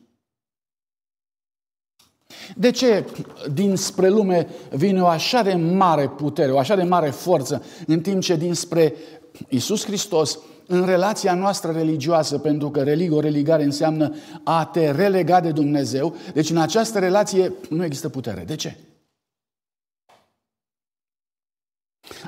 De 2.56 2.72
ce 2.72 3.06
dinspre 3.54 4.10
lume 4.10 4.48
vine 4.72 5.02
o 5.02 5.08
așa 5.08 5.42
de 5.42 5.54
mare 5.54 6.10
putere, 6.10 6.52
o 6.52 6.58
așa 6.58 6.76
de 6.76 6.84
mare 6.84 7.10
forță, 7.10 7.64
în 7.88 8.02
timp 8.02 8.22
ce 8.22 8.36
dinspre 8.36 8.94
Isus 9.50 9.86
Hristos, 9.86 10.40
în 10.68 10.86
relația 10.86 11.34
noastră 11.34 11.72
religioasă, 11.72 12.38
pentru 12.38 12.70
că 12.70 12.84
religio, 12.84 13.20
religare 13.20 13.64
înseamnă 13.64 14.16
a 14.44 14.66
te 14.66 14.92
relega 14.92 15.42
de 15.42 15.52
Dumnezeu, 15.52 16.16
deci 16.34 16.50
în 16.50 16.58
această 16.58 17.00
relație 17.00 17.54
nu 17.70 17.84
există 17.84 18.10
putere. 18.10 18.44
De 18.48 18.56
ce? 18.56 18.78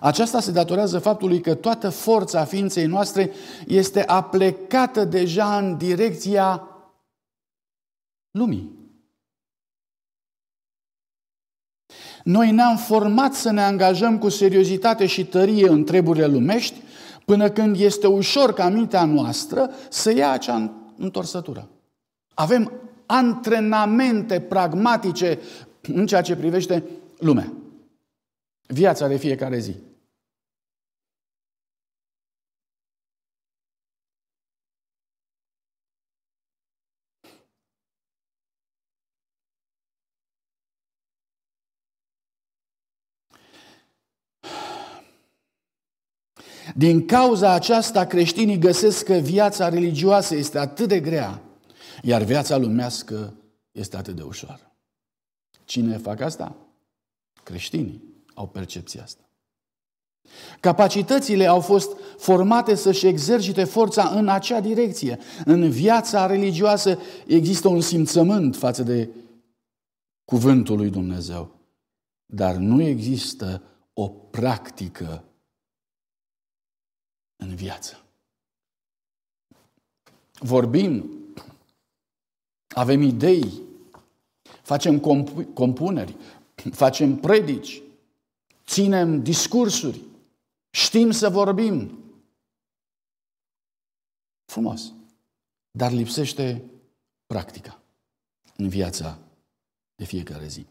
Aceasta 0.01 0.39
se 0.39 0.51
datorează 0.51 0.99
faptului 0.99 1.41
că 1.41 1.55
toată 1.55 1.89
forța 1.89 2.45
ființei 2.45 2.85
noastre 2.85 3.31
este 3.67 4.03
aplecată 4.05 5.05
deja 5.05 5.57
în 5.57 5.77
direcția 5.77 6.67
lumii. 8.31 8.77
Noi 12.23 12.51
ne-am 12.51 12.77
format 12.77 13.33
să 13.33 13.51
ne 13.51 13.61
angajăm 13.61 14.17
cu 14.17 14.29
seriozitate 14.29 15.05
și 15.05 15.25
tărie 15.25 15.69
în 15.69 15.83
treburile 15.83 16.25
lumești, 16.25 16.81
până 17.25 17.49
când 17.49 17.79
este 17.79 18.07
ușor 18.07 18.53
ca 18.53 18.69
mintea 18.69 19.05
noastră 19.05 19.69
să 19.89 20.13
ia 20.13 20.31
acea 20.31 20.71
întorsătură. 20.97 21.69
Avem 22.33 22.71
antrenamente 23.05 24.39
pragmatice 24.39 25.39
în 25.81 26.05
ceea 26.05 26.21
ce 26.21 26.35
privește 26.35 26.83
lumea. 27.19 27.53
Viața 28.67 29.07
de 29.07 29.17
fiecare 29.17 29.59
zi. 29.59 29.75
Din 46.75 47.05
cauza 47.05 47.51
aceasta, 47.51 48.05
creștinii 48.05 48.57
găsesc 48.57 49.05
că 49.05 49.13
viața 49.13 49.69
religioasă 49.69 50.35
este 50.35 50.57
atât 50.57 50.87
de 50.87 50.99
grea, 50.99 51.41
iar 52.01 52.21
viața 52.21 52.57
lumească 52.57 53.33
este 53.71 53.97
atât 53.97 54.15
de 54.15 54.21
ușoară. 54.21 54.75
Cine 55.65 55.97
fac 55.97 56.21
asta? 56.21 56.55
Creștinii 57.43 58.03
au 58.33 58.47
percepția 58.47 59.03
asta. 59.03 59.29
Capacitățile 60.59 61.45
au 61.45 61.59
fost 61.59 61.97
formate 62.17 62.75
să-și 62.75 63.07
exercite 63.07 63.63
forța 63.63 64.09
în 64.09 64.27
acea 64.27 64.59
direcție. 64.59 65.19
În 65.45 65.69
viața 65.69 66.25
religioasă 66.25 66.99
există 67.27 67.67
un 67.67 67.81
simțământ 67.81 68.55
față 68.55 68.83
de 68.83 69.09
cuvântul 70.25 70.77
lui 70.77 70.89
Dumnezeu, 70.89 71.51
dar 72.25 72.55
nu 72.55 72.81
există 72.81 73.63
o 73.93 74.07
practică 74.07 75.23
în 75.23 75.28
viață. 77.59 78.03
Vorbim, 80.39 81.09
avem 82.67 83.01
idei, 83.01 83.61
facem 84.61 84.99
comp- 84.99 85.53
compuneri, 85.53 86.15
facem 86.71 87.15
predici, 87.15 87.81
ținem 88.65 89.23
discursuri, 89.23 90.01
știm 90.69 91.11
să 91.11 91.29
vorbim. 91.29 92.03
Frumos. 94.45 94.93
Dar 95.71 95.91
lipsește 95.91 96.63
practica 97.25 97.81
în 98.55 98.69
viața 98.69 99.17
de 99.95 100.03
fiecare 100.05 100.47
zi. 100.47 100.65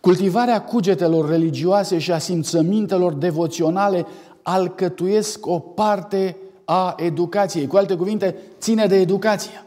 Cultivarea 0.00 0.64
cugetelor 0.64 1.28
religioase 1.28 1.98
și 1.98 2.12
a 2.12 2.18
simțămintelor 2.18 3.12
devoționale 3.12 4.06
alcătuiesc 4.44 5.46
o 5.46 5.58
parte 5.58 6.36
a 6.64 6.94
educației. 6.98 7.66
Cu 7.66 7.76
alte 7.76 7.96
cuvinte, 7.96 8.36
ține 8.58 8.86
de 8.86 8.96
educație. 8.96 9.64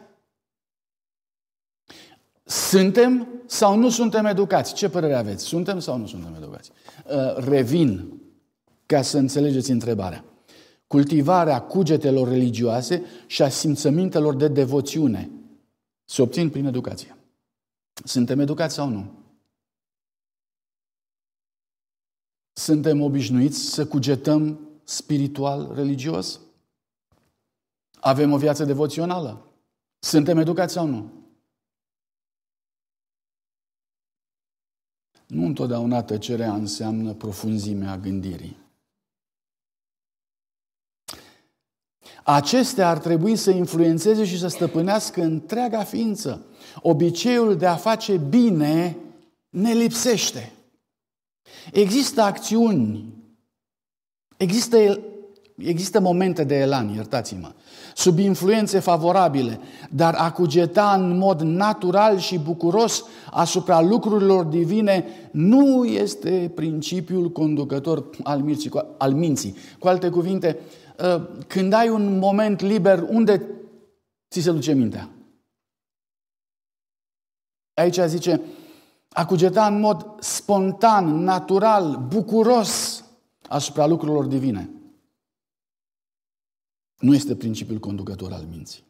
Suntem 2.43 3.27
sau 3.45 3.77
nu 3.77 3.89
suntem 3.89 4.25
educați? 4.25 4.73
Ce 4.73 4.89
părere 4.89 5.15
aveți? 5.15 5.43
Suntem 5.43 5.79
sau 5.79 5.97
nu 5.97 6.07
suntem 6.07 6.33
educați? 6.35 6.71
Uh, 7.05 7.35
revin 7.35 8.21
ca 8.85 9.01
să 9.01 9.17
înțelegeți 9.17 9.71
întrebarea. 9.71 10.23
Cultivarea 10.87 11.61
cugetelor 11.61 12.27
religioase 12.27 13.03
și 13.25 13.41
a 13.41 13.49
simțămintelor 13.49 14.35
de 14.35 14.47
devoțiune 14.47 15.29
se 16.05 16.21
obțin 16.21 16.49
prin 16.49 16.65
educație. 16.65 17.17
Suntem 18.03 18.39
educați 18.39 18.73
sau 18.73 18.89
nu? 18.89 19.11
Suntem 22.53 23.01
obișnuiți 23.01 23.59
să 23.59 23.85
cugetăm 23.85 24.66
spiritual, 24.87 25.73
religios? 25.73 26.39
Avem 27.99 28.31
o 28.31 28.37
viață 28.37 28.63
devoțională? 28.63 29.51
Suntem 29.99 30.37
educați 30.37 30.73
sau 30.73 30.85
nu? 30.85 31.11
Nu 35.27 35.45
întotdeauna 35.45 36.03
tăcerea 36.03 36.53
înseamnă 36.53 37.13
profunzimea 37.13 37.97
gândirii. 37.97 38.57
Acestea 42.23 42.89
ar 42.89 42.97
trebui 42.97 43.35
să 43.35 43.51
influențeze 43.51 44.25
și 44.25 44.39
să 44.39 44.47
stăpânească 44.47 45.21
întreaga 45.21 45.83
ființă. 45.83 46.45
Obiceiul 46.81 47.57
de 47.57 47.65
a 47.65 47.75
face 47.75 48.17
bine 48.17 48.97
ne 49.49 49.73
lipsește. 49.73 50.51
Există 51.71 52.21
acțiuni 52.21 53.16
Există, 54.37 54.99
există 55.55 55.99
momente 55.99 56.43
de 56.43 56.55
elan, 56.55 56.89
iertați-mă, 56.89 57.51
sub 57.95 58.19
influențe 58.19 58.79
favorabile, 58.79 59.59
dar 59.89 60.13
a 60.13 60.31
cugeta 60.31 60.93
în 60.99 61.17
mod 61.17 61.41
natural 61.41 62.17
și 62.17 62.37
bucuros 62.39 63.03
asupra 63.31 63.81
lucrurilor 63.81 64.45
divine 64.45 65.05
nu 65.31 65.85
este 65.85 66.51
principiul 66.55 67.31
conducător 67.31 68.09
al 68.23 68.39
minții. 68.39 68.71
Al 68.97 69.13
minții. 69.13 69.55
Cu 69.79 69.87
alte 69.87 70.09
cuvinte, 70.09 70.59
ă, 70.99 71.29
când 71.47 71.73
ai 71.73 71.89
un 71.89 72.17
moment 72.17 72.61
liber, 72.61 73.05
unde 73.09 73.41
ți 74.29 74.41
se 74.41 74.51
duce 74.51 74.73
mintea? 74.73 75.09
Aici 77.73 77.99
zice, 78.07 78.41
a 79.09 79.25
cugeta 79.25 79.65
în 79.65 79.79
mod 79.79 80.15
spontan, 80.19 81.23
natural, 81.23 82.05
bucuros 82.07 83.03
asupra 83.47 83.85
lucrurilor 83.85 84.25
divine. 84.25 84.69
Nu 86.99 87.13
este 87.13 87.35
principiul 87.35 87.79
conducător 87.79 88.31
al 88.31 88.43
minții. 88.43 88.83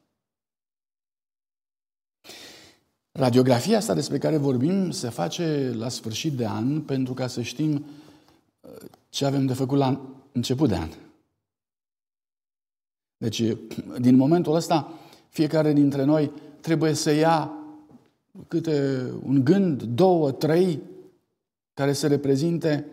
Radiografia 3.12 3.78
asta 3.78 3.94
despre 3.94 4.18
care 4.18 4.38
vorbim 4.38 4.92
se 4.92 5.10
face 5.10 5.74
la 5.74 5.90
sfârșit 5.90 6.34
de 6.34 6.48
an 6.48 6.82
pentru 6.82 7.14
ca 7.14 7.28
să 7.28 7.42
știm 7.42 7.86
uh, 8.62 8.90
ce 9.10 9.26
avem 9.26 9.46
de 9.46 9.54
făcut 9.54 9.78
la 9.78 10.02
început 10.32 10.70
de 10.70 10.76
an. 10.76 10.90
Deci, 13.18 13.44
din 14.00 14.16
momentul 14.16 14.56
ăsta, 14.56 14.94
fiecare 15.30 15.74
dintre 15.74 16.04
noi 16.04 16.32
trebuie 16.62 16.94
să 16.94 17.12
ia 17.12 17.52
câte 18.48 19.04
un 19.24 19.44
gând, 19.44 19.84
două, 19.84 20.32
trei, 20.32 20.82
care 21.74 21.94
să 21.94 22.08
reprezinte 22.08 22.86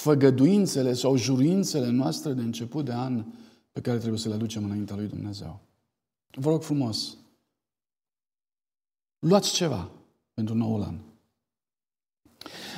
făgăduințele 0.00 0.92
sau 0.92 1.16
juruințele 1.16 1.88
noastre 1.88 2.32
de 2.32 2.42
început 2.42 2.84
de 2.84 2.92
an 2.92 3.24
pe 3.72 3.80
care 3.80 3.98
trebuie 3.98 4.18
să 4.18 4.28
le 4.28 4.34
aducem 4.34 4.64
înaintea 4.64 4.96
lui 4.96 5.06
Dumnezeu. 5.06 5.60
Vă 6.30 6.50
rog 6.50 6.62
frumos, 6.62 7.16
luați 9.18 9.52
ceva 9.52 9.90
pentru 10.34 10.54
noul 10.54 10.82
an. 10.82 10.98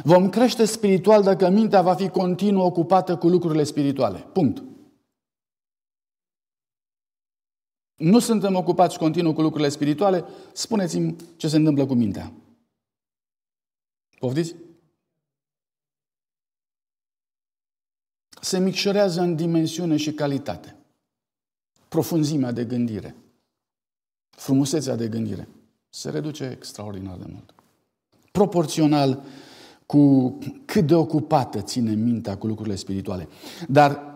Vom 0.04 0.28
crește 0.28 0.64
spiritual 0.64 1.22
dacă 1.22 1.48
mintea 1.48 1.82
va 1.82 1.94
fi 1.94 2.08
continuu 2.08 2.62
ocupată 2.62 3.16
cu 3.16 3.28
lucrurile 3.28 3.64
spirituale. 3.64 4.18
Punct. 4.18 4.62
Nu 7.96 8.18
suntem 8.18 8.54
ocupați 8.54 8.98
continuu 8.98 9.34
cu 9.34 9.40
lucrurile 9.42 9.68
spirituale, 9.68 10.24
spuneți-mi 10.52 11.16
ce 11.36 11.48
se 11.48 11.56
întâmplă 11.56 11.86
cu 11.86 11.94
mintea. 11.94 12.32
Poftiți? 14.18 14.54
Se 18.44 18.58
micșorează 18.58 19.20
în 19.20 19.36
dimensiune 19.36 19.96
și 19.96 20.12
calitate. 20.12 20.76
Profunzimea 21.88 22.52
de 22.52 22.64
gândire, 22.64 23.16
frumusețea 24.30 24.96
de 24.96 25.08
gândire 25.08 25.48
se 25.88 26.10
reduce 26.10 26.44
extraordinar 26.56 27.16
de 27.16 27.24
mult. 27.32 27.54
Proporțional 28.32 29.22
cu 29.86 30.38
cât 30.64 30.86
de 30.86 30.94
ocupată 30.94 31.60
ține 31.60 31.94
mintea 31.94 32.36
cu 32.36 32.46
lucrurile 32.46 32.74
spirituale. 32.74 33.28
Dar 33.68 34.11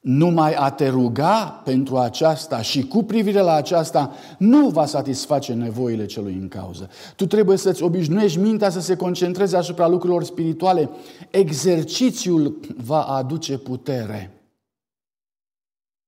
numai 0.00 0.54
a 0.54 0.70
te 0.70 0.88
ruga 0.88 1.60
pentru 1.64 1.96
aceasta 1.96 2.62
și 2.62 2.86
cu 2.86 3.02
privire 3.02 3.40
la 3.40 3.52
aceasta 3.54 4.12
nu 4.38 4.68
va 4.68 4.86
satisface 4.86 5.52
nevoile 5.52 6.06
celui 6.06 6.34
în 6.34 6.48
cauză. 6.48 6.90
Tu 7.16 7.26
trebuie 7.26 7.56
să-ți 7.56 7.82
obișnuiești 7.82 8.38
mintea 8.38 8.70
să 8.70 8.80
se 8.80 8.96
concentreze 8.96 9.56
asupra 9.56 9.88
lucrurilor 9.88 10.24
spirituale. 10.24 10.90
Exercițiul 11.30 12.60
va 12.76 13.02
aduce 13.02 13.58
putere. 13.58 14.42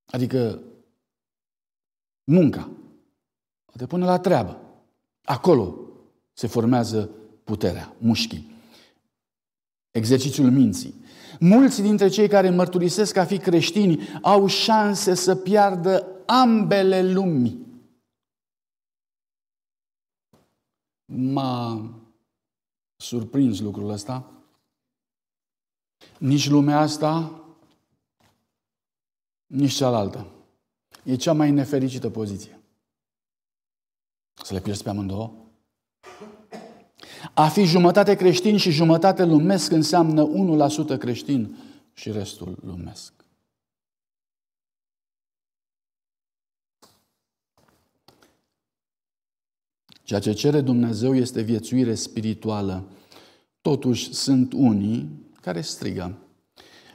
Adică 0.06 0.58
munca. 2.24 2.70
Te 3.76 3.86
pune 3.86 4.04
la 4.04 4.18
treabă. 4.18 4.60
Acolo 5.24 5.74
se 6.32 6.46
formează 6.46 7.10
puterea, 7.44 7.94
mușchii. 7.98 8.50
Exercițiul 9.90 10.50
minții. 10.50 10.94
Mulți 11.42 11.82
dintre 11.82 12.08
cei 12.08 12.28
care 12.28 12.50
mărturisesc 12.50 13.16
a 13.16 13.24
fi 13.24 13.38
creștini 13.38 14.08
au 14.22 14.46
șanse 14.46 15.14
să 15.14 15.36
piardă 15.36 16.06
ambele 16.26 17.12
lumi. 17.12 17.66
M-a 21.04 21.90
surprins 22.96 23.60
lucrul 23.60 23.90
ăsta. 23.90 24.30
Nici 26.18 26.48
lumea 26.48 26.78
asta, 26.78 27.42
nici 29.46 29.72
cealaltă. 29.72 30.26
E 31.04 31.16
cea 31.16 31.32
mai 31.32 31.50
nefericită 31.50 32.10
poziție. 32.10 32.60
Să 34.32 34.54
le 34.54 34.60
pierzi 34.60 34.82
pe 34.82 34.88
amândouă? 34.88 35.39
A 37.40 37.48
fi 37.48 37.64
jumătate 37.64 38.14
creștin 38.14 38.56
și 38.56 38.70
jumătate 38.70 39.24
lumesc 39.24 39.72
înseamnă 39.72 40.30
1% 40.94 40.98
creștin 40.98 41.56
și 41.92 42.10
restul 42.10 42.58
lumesc. 42.64 43.12
Ceea 50.02 50.20
ce 50.20 50.32
cere 50.32 50.60
Dumnezeu 50.60 51.14
este 51.14 51.40
viețuire 51.40 51.94
spirituală. 51.94 52.84
Totuși 53.60 54.14
sunt 54.14 54.52
unii 54.52 55.08
care 55.40 55.60
strigă. 55.60 56.18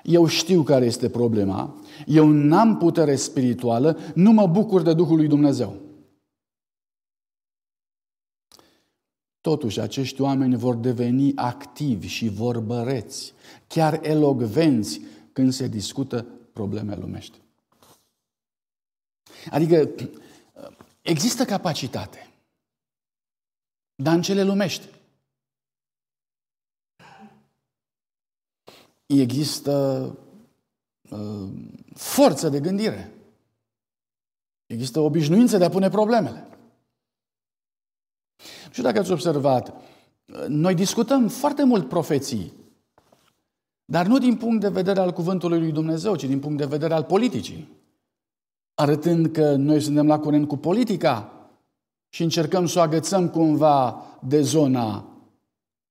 Eu 0.04 0.28
știu 0.28 0.64
care 0.64 0.86
este 0.86 1.10
problema, 1.10 1.76
eu 2.06 2.28
n-am 2.28 2.78
putere 2.78 3.16
spirituală, 3.16 3.98
nu 4.16 4.32
mă 4.32 4.48
bucur 4.48 4.82
de 4.82 4.94
Duhul 4.94 5.16
lui 5.16 5.28
Dumnezeu. 5.28 5.85
Totuși, 9.46 9.80
acești 9.80 10.22
oameni 10.22 10.56
vor 10.56 10.76
deveni 10.76 11.36
activi 11.36 12.08
și 12.08 12.28
vorbăreți, 12.28 13.34
chiar 13.68 14.00
elogvenți 14.04 15.02
când 15.34 15.54
se 15.54 15.68
discută 15.68 16.24
probleme 16.54 16.96
lumești. 16.96 17.42
Adică 19.50 19.90
există 21.02 21.46
capacitate, 21.46 22.30
dar 23.96 24.16
în 24.16 24.22
cele 24.22 24.44
lumești. 24.44 24.88
Există 29.06 30.06
uh, 31.10 31.50
forță 31.94 32.50
de 32.50 32.60
gândire. 32.60 33.12
Există 34.66 35.00
obișnuință 35.00 35.58
de 35.58 35.66
a 35.66 35.70
pune 35.70 35.90
problemele. 35.90 36.55
Și 38.76 38.82
dacă 38.82 39.00
ați 39.00 39.12
observat, 39.12 39.74
noi 40.48 40.76
discutăm 40.76 41.28
foarte 41.28 41.64
mult 41.64 41.88
profeții, 41.88 42.54
dar 43.86 44.06
nu 44.06 44.18
din 44.18 44.38
punct 44.38 44.62
de 44.62 44.70
vedere 44.70 45.00
al 45.00 45.12
cuvântului 45.12 45.60
lui 45.60 45.72
Dumnezeu, 45.72 46.16
ci 46.16 46.24
din 46.24 46.40
punct 46.40 46.58
de 46.58 46.66
vedere 46.66 46.94
al 46.94 47.04
politicii. 47.04 47.70
Arătând 48.74 49.32
că 49.32 49.56
noi 49.56 49.82
suntem 49.82 50.08
la 50.08 50.20
curent 50.20 50.48
cu 50.48 50.58
politica 50.58 51.32
și 52.10 52.24
încercăm 52.24 52.66
să 52.66 52.80
o 52.80 52.82
agățăm 52.82 53.30
cumva 53.30 54.06
de 54.22 54.42
zona 54.42 55.06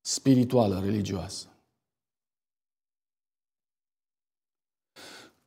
spirituală, 0.01 0.81
religioasă. 0.81 1.47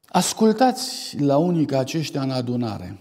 Ascultați 0.08 1.19
la 1.19 1.38
unii 1.38 1.65
ca 1.65 1.80
aceștia 1.80 2.21
în 2.21 2.32
adunare. 2.32 3.00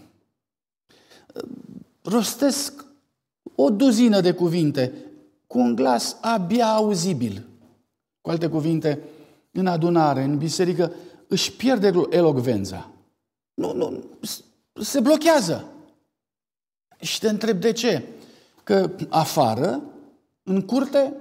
Rostesc 2.01 2.86
o 3.55 3.69
duzină 3.69 4.21
de 4.21 4.33
cuvinte 4.33 4.93
cu 5.47 5.59
un 5.59 5.75
glas 5.75 6.17
abia 6.21 6.67
auzibil. 6.67 7.47
Cu 8.21 8.29
alte 8.29 8.47
cuvinte, 8.47 9.03
în 9.51 9.67
adunare, 9.67 10.23
în 10.23 10.37
biserică, 10.37 10.91
își 11.27 11.53
pierde 11.53 11.91
elogvența. 12.09 12.91
Nu, 13.53 13.73
nu, 13.73 14.03
se 14.73 14.99
blochează. 14.99 15.65
Și 16.99 17.19
te 17.19 17.29
întreb 17.29 17.59
de 17.59 17.71
ce? 17.71 18.03
Că 18.63 18.91
afară, 19.09 19.83
în 20.43 20.61
curte, 20.61 21.13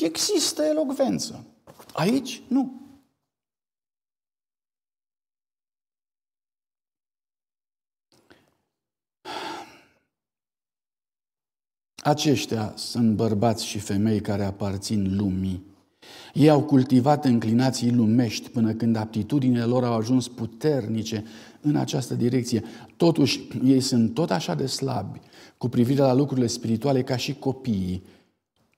există 0.00 0.62
elogvență. 0.62 1.44
Aici, 1.92 2.42
nu. 2.48 2.83
Aceștia 12.04 12.72
sunt 12.76 13.14
bărbați 13.14 13.66
și 13.66 13.78
femei 13.78 14.20
care 14.20 14.44
aparțin 14.44 15.16
lumii. 15.16 15.64
Ei 16.34 16.50
au 16.50 16.62
cultivat 16.62 17.24
înclinații 17.24 17.92
lumești 17.92 18.48
până 18.48 18.72
când 18.72 18.96
aptitudinile 18.96 19.64
lor 19.64 19.84
au 19.84 19.94
ajuns 19.94 20.28
puternice 20.28 21.24
în 21.60 21.76
această 21.76 22.14
direcție. 22.14 22.64
Totuși, 22.96 23.40
ei 23.64 23.80
sunt 23.80 24.14
tot 24.14 24.30
așa 24.30 24.54
de 24.54 24.66
slabi 24.66 25.20
cu 25.58 25.68
privire 25.68 26.00
la 26.00 26.12
lucrurile 26.12 26.46
spirituale 26.46 27.02
ca 27.02 27.16
și 27.16 27.34
copiii, 27.34 28.04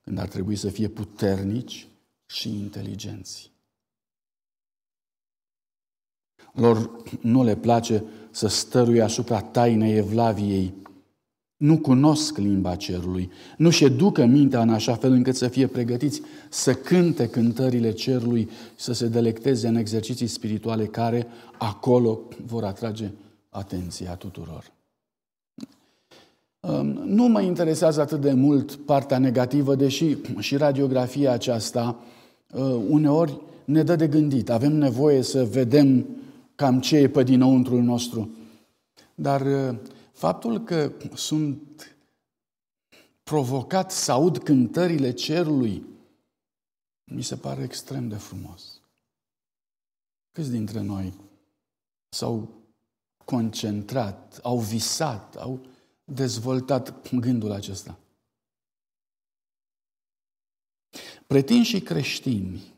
când 0.03 0.19
ar 0.19 0.27
trebui 0.27 0.55
să 0.55 0.69
fie 0.69 0.87
puternici 0.87 1.87
și 2.25 2.49
inteligenți. 2.49 3.51
Lor 6.53 7.03
nu 7.21 7.43
le 7.43 7.55
place 7.55 8.03
să 8.31 8.47
stăruie 8.47 9.01
asupra 9.01 9.41
tainei 9.41 9.97
Evlaviei, 9.97 10.73
nu 11.57 11.77
cunosc 11.77 12.37
limba 12.37 12.75
cerului, 12.75 13.31
nu-și 13.57 13.83
educă 13.83 14.25
mintea 14.25 14.61
în 14.61 14.69
așa 14.69 14.95
fel 14.95 15.11
încât 15.11 15.35
să 15.35 15.47
fie 15.47 15.67
pregătiți 15.67 16.21
să 16.49 16.73
cânte 16.73 17.27
cântările 17.27 17.91
cerului, 17.91 18.49
să 18.75 18.93
se 18.93 19.07
delecteze 19.07 19.67
în 19.67 19.75
exerciții 19.75 20.27
spirituale 20.27 20.85
care 20.85 21.27
acolo 21.57 22.19
vor 22.45 22.63
atrage 22.63 23.11
atenția 23.49 24.15
tuturor. 24.15 24.75
Nu 27.05 27.27
mă 27.27 27.41
interesează 27.41 28.01
atât 28.01 28.21
de 28.21 28.33
mult 28.33 28.75
partea 28.75 29.17
negativă, 29.17 29.75
deși 29.75 30.17
și 30.39 30.57
radiografia 30.57 31.31
aceasta 31.31 31.99
uh, 32.51 32.75
uneori 32.89 33.41
ne 33.65 33.83
dă 33.83 33.95
de 33.95 34.07
gândit. 34.07 34.49
Avem 34.49 34.75
nevoie 34.75 35.21
să 35.21 35.43
vedem 35.43 36.05
cam 36.55 36.79
ce 36.79 36.97
e 36.97 37.07
pe 37.07 37.23
dinăuntrul 37.23 37.81
nostru. 37.81 38.29
Dar 39.15 39.41
uh, 39.41 39.75
Faptul 40.17 40.63
că 40.63 40.93
sunt 41.15 41.95
provocat 43.23 43.91
să 43.91 44.11
aud 44.11 44.37
cântările 44.37 45.13
cerului, 45.13 45.85
mi 47.03 47.21
se 47.21 47.35
pare 47.35 47.63
extrem 47.63 48.07
de 48.07 48.15
frumos. 48.15 48.81
Câți 50.31 50.51
dintre 50.51 50.81
noi 50.81 51.13
s-au 52.09 52.49
concentrat, 53.25 54.39
au 54.43 54.59
visat, 54.59 55.35
au 55.35 55.65
dezvoltat 56.03 57.13
gândul 57.15 57.51
acesta? 57.51 57.99
Pretinși 61.27 61.79
creștini, 61.79 62.73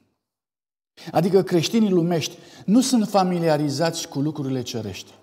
adică 1.11 1.43
creștinii 1.43 1.91
lumești, 1.91 2.37
nu 2.65 2.81
sunt 2.81 3.07
familiarizați 3.07 4.07
cu 4.07 4.19
lucrurile 4.19 4.61
cerești. 4.61 5.13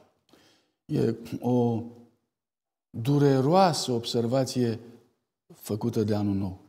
E 0.84 1.14
o 1.40 1.84
dureroasă 2.90 3.92
observație 3.92 4.80
făcută 5.54 6.02
de 6.02 6.14
anul 6.14 6.34
nou. 6.34 6.66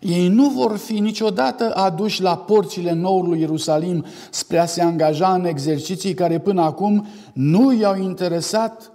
Ei 0.00 0.28
nu 0.28 0.48
vor 0.48 0.76
fi 0.76 0.98
niciodată 0.98 1.74
aduși 1.74 2.22
la 2.22 2.38
porțile 2.38 2.92
noului 2.92 3.40
Ierusalim 3.40 4.04
spre 4.30 4.58
a 4.58 4.66
se 4.66 4.82
angaja 4.82 5.34
în 5.34 5.44
exerciții 5.44 6.14
care 6.14 6.40
până 6.40 6.62
acum 6.62 7.06
nu 7.34 7.72
i-au 7.72 7.96
interesat. 7.96 8.92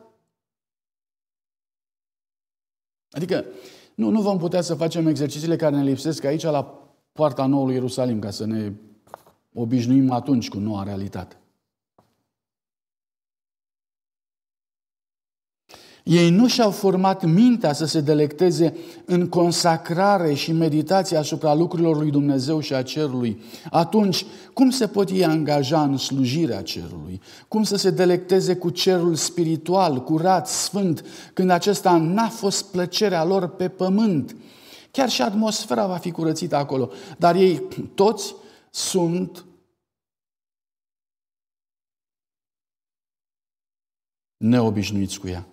Adică 3.10 3.46
nu, 3.96 4.10
nu 4.10 4.22
vom 4.22 4.38
putea 4.38 4.62
să 4.62 4.76
facem 4.76 5.08
exercițiile 5.08 5.56
care 5.56 5.76
ne 5.76 5.84
lipsesc 5.84 6.24
aici 6.24 6.44
la 6.44 6.90
poarta 7.12 7.46
noului 7.46 7.74
Ierusalim 7.74 8.20
ca 8.20 8.32
să 8.32 8.46
ne 8.46 8.74
obișnuim 9.54 10.12
atunci 10.12 10.50
cu 10.50 10.58
noua 10.58 10.84
realitate. 10.84 11.40
Ei 16.06 16.30
nu 16.30 16.48
și-au 16.48 16.72
format 16.72 17.24
mintea 17.24 17.74
să 17.74 17.86
se 17.86 18.02
delecteze 18.02 18.78
în 19.06 19.30
consacrare 19.30 20.34
și 20.34 20.52
meditație 20.52 21.18
asupra 21.18 21.54
lucrurilor 21.54 21.98
lui 21.98 22.12
Dumnezeu 22.12 22.60
și 22.60 22.74
a 22.74 22.84
cerului. 22.84 23.42
Atunci, 23.72 24.26
cum 24.54 24.70
se 24.70 24.88
pot 24.88 25.10
ei 25.10 25.26
angaja 25.26 25.84
în 25.84 25.98
slujirea 25.98 26.62
cerului? 26.62 27.22
Cum 27.48 27.64
să 27.64 27.76
se 27.76 27.90
delecteze 27.90 28.56
cu 28.56 28.70
cerul 28.70 29.16
spiritual, 29.16 30.04
curat, 30.04 30.48
sfânt, 30.48 31.06
când 31.34 31.50
acesta 31.50 31.98
n-a 31.98 32.30
fost 32.30 32.72
plăcerea 32.72 33.24
lor 33.24 33.48
pe 33.48 33.70
pământ? 33.70 34.36
Chiar 34.92 35.10
și 35.10 35.22
atmosfera 35.22 35.88
va 35.88 35.98
fi 35.98 36.12
curățită 36.12 36.56
acolo. 36.56 36.90
Dar 37.18 37.36
ei 37.36 37.62
toți 37.96 38.36
sunt 38.70 39.46
neobișnuiți 44.38 45.20
cu 45.20 45.28
ea. 45.28 45.48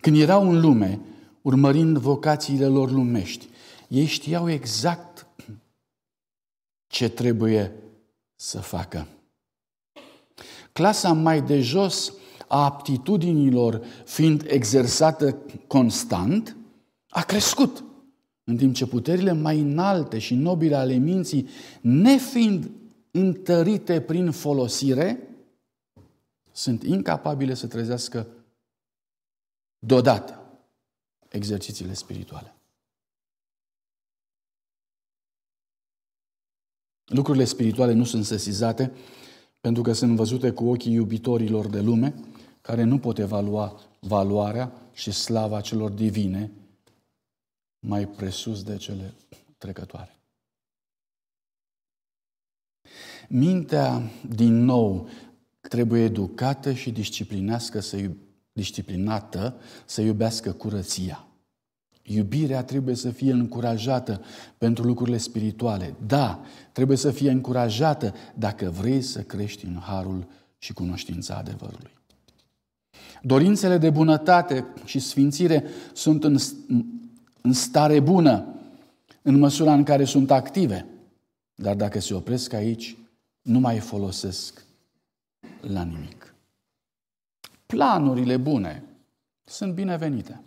Când 0.00 0.16
erau 0.20 0.48
în 0.50 0.60
lume, 0.60 1.00
urmărind 1.42 1.98
vocațiile 1.98 2.66
lor 2.66 2.90
lumești, 2.90 3.48
ei 3.88 4.04
știau 4.04 4.50
exact 4.50 5.26
ce 6.86 7.08
trebuie 7.08 7.72
să 8.34 8.60
facă. 8.60 9.06
Clasa 10.72 11.12
mai 11.12 11.42
de 11.42 11.60
jos 11.60 12.12
a 12.48 12.64
aptitudinilor 12.64 13.84
fiind 14.04 14.44
exersată 14.46 15.38
constant, 15.66 16.56
a 17.08 17.22
crescut, 17.22 17.84
în 18.44 18.56
timp 18.56 18.74
ce 18.74 18.86
puterile 18.86 19.32
mai 19.32 19.60
înalte 19.60 20.18
și 20.18 20.34
nobile 20.34 20.74
ale 20.74 20.94
minții, 20.94 21.48
nefiind 21.80 22.70
întărite 23.10 24.00
prin 24.00 24.30
folosire, 24.30 25.28
sunt 26.52 26.82
incapabile 26.82 27.54
să 27.54 27.66
trezească 27.66 28.26
deodată 29.86 30.58
exercițiile 31.28 31.92
spirituale. 31.92 32.54
Lucrurile 37.04 37.44
spirituale 37.44 37.92
nu 37.92 38.04
sunt 38.04 38.24
sesizate 38.24 38.92
pentru 39.60 39.82
că 39.82 39.92
sunt 39.92 40.16
văzute 40.16 40.52
cu 40.52 40.68
ochii 40.68 40.92
iubitorilor 40.92 41.66
de 41.66 41.80
lume, 41.80 42.14
care 42.60 42.82
nu 42.82 42.98
pot 42.98 43.18
evalua 43.18 43.80
valoarea 44.00 44.72
și 44.92 45.10
slava 45.10 45.60
celor 45.60 45.90
divine 45.90 46.50
mai 47.78 48.08
presus 48.08 48.62
de 48.62 48.76
cele 48.76 49.14
trecătoare. 49.58 50.18
Mintea, 53.28 54.10
din 54.28 54.64
nou, 54.64 55.08
trebuie 55.60 56.02
educată 56.02 56.72
și 56.72 56.92
disciplinească 56.92 57.80
să 57.80 57.96
iub- 57.96 58.33
disciplinată 58.54 59.54
să 59.84 60.00
iubească 60.00 60.52
curăția. 60.52 61.26
Iubirea 62.02 62.64
trebuie 62.64 62.94
să 62.94 63.10
fie 63.10 63.32
încurajată 63.32 64.20
pentru 64.58 64.84
lucrurile 64.84 65.16
spirituale. 65.16 65.94
Da, 66.06 66.40
trebuie 66.72 66.96
să 66.96 67.10
fie 67.10 67.30
încurajată 67.30 68.14
dacă 68.34 68.70
vrei 68.70 69.02
să 69.02 69.22
crești 69.22 69.64
în 69.64 69.78
harul 69.80 70.26
și 70.58 70.72
cunoștința 70.72 71.34
adevărului. 71.34 71.92
Dorințele 73.22 73.78
de 73.78 73.90
bunătate 73.90 74.66
și 74.84 74.98
sfințire 74.98 75.64
sunt 75.92 76.24
în, 76.24 76.36
în 77.40 77.52
stare 77.52 78.00
bună, 78.00 78.54
în 79.22 79.38
măsura 79.38 79.74
în 79.74 79.84
care 79.84 80.04
sunt 80.04 80.30
active. 80.30 80.86
Dar 81.54 81.74
dacă 81.74 82.00
se 82.00 82.14
opresc 82.14 82.52
aici, 82.52 82.96
nu 83.42 83.58
mai 83.58 83.78
folosesc 83.78 84.64
la 85.60 85.82
nimic. 85.82 86.33
Planurile 87.74 88.36
bune 88.36 88.84
sunt 89.44 89.74
binevenite, 89.74 90.44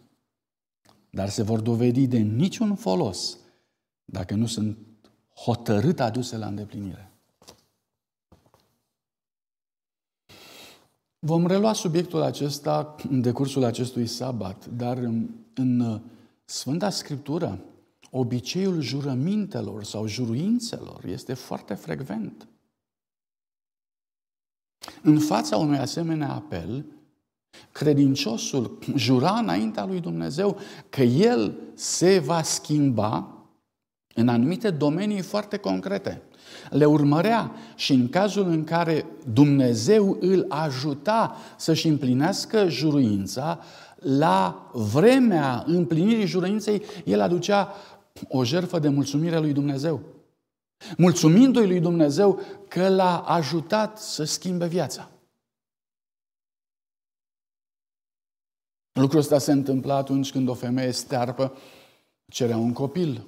dar 1.10 1.30
se 1.30 1.44
vor 1.44 1.60
dovedi 1.60 2.08
de 2.08 2.18
niciun 2.18 2.76
folos 2.76 3.38
dacă 4.06 4.36
nu 4.36 4.46
sunt 4.46 4.78
hotărât 5.36 6.00
aduse 6.00 6.38
la 6.38 6.48
îndeplinire. 6.48 7.12
Vom 11.20 11.48
relua 11.48 11.74
subiectul 11.74 12.22
acesta 12.22 12.96
în 13.10 13.22
decursul 13.22 13.63
acestui 13.63 14.08
sabat, 14.08 14.66
dar 14.66 14.98
în 15.54 16.02
Sfânta 16.46 16.90
Scriptură, 16.90 17.60
obiceiul 18.12 18.82
jurămintelor 18.82 19.84
sau 19.84 20.08
juruințelor 20.08 21.06
este 21.06 21.34
foarte 21.34 21.74
frecvent. 21.74 22.48
În 25.02 25.20
fața 25.20 25.58
unui 25.58 25.78
asemenea 25.78 26.34
apel, 26.34 26.86
credinciosul 27.72 28.78
jura 28.96 29.32
înaintea 29.32 29.86
lui 29.86 30.00
Dumnezeu 30.00 30.58
că 30.89 31.02
el 31.02 31.54
se 31.74 32.20
va 32.20 32.41
schimba 32.41 33.28
în 34.13 34.28
anumite 34.28 34.70
domenii 34.70 35.22
foarte 35.22 35.58
concrete. 35.58 36.22
Le 36.70 36.86
urmărea 36.86 37.52
și 37.76 37.93
în 37.93 38.10
cazul 38.10 38.48
în 38.48 38.63
care 38.63 39.06
Dumnezeu 39.34 40.17
îl 40.20 40.46
ajuta 40.50 41.36
să-și 41.58 41.88
împlinească 41.88 42.70
juruința, 42.70 43.60
la 44.00 44.70
vremea 44.74 45.63
împlinirii 45.67 46.26
juruinței, 46.26 46.82
el 47.06 47.22
aducea 47.22 47.74
o 48.28 48.43
jertfă 48.43 48.80
de 48.80 48.89
mulțumire 48.89 49.39
lui 49.39 49.54
Dumnezeu. 49.54 50.02
Mulțumindu-i 50.98 51.67
lui 51.67 51.80
Dumnezeu 51.80 52.39
că 52.67 52.88
l-a 52.88 53.17
ajutat 53.17 54.00
să 54.00 54.24
schimbe 54.24 54.67
viața. 54.67 55.10
Lucrul 58.98 59.20
ăsta 59.20 59.38
se 59.38 59.52
întâmplă 59.52 59.94
atunci 59.94 60.32
când 60.32 60.48
o 60.48 60.54
femeie 60.54 60.92
stearpă 60.92 61.54
cerea 62.28 62.58
un 62.58 62.74
copil. 62.74 63.28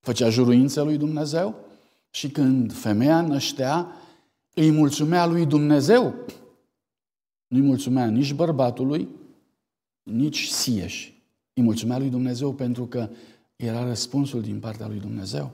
Făcea 0.00 0.30
juruință 0.30 0.82
lui 0.82 0.96
Dumnezeu 0.96 1.54
și 2.10 2.30
când 2.30 2.72
femeia 2.72 3.20
năștea, 3.20 3.92
îi 4.54 4.70
mulțumea 4.70 5.26
lui 5.26 5.46
Dumnezeu. 5.46 6.14
Nu-i 7.46 7.60
mulțumea 7.60 8.06
nici 8.06 8.32
bărbatului, 8.32 9.08
nici 10.02 10.46
sieși. 10.46 11.22
Îi 11.52 11.62
mulțumea 11.62 11.98
lui 11.98 12.08
Dumnezeu 12.08 12.52
pentru 12.52 12.86
că 12.86 13.08
era 13.56 13.84
răspunsul 13.84 14.42
din 14.42 14.60
partea 14.60 14.86
lui 14.86 14.98
Dumnezeu. 14.98 15.50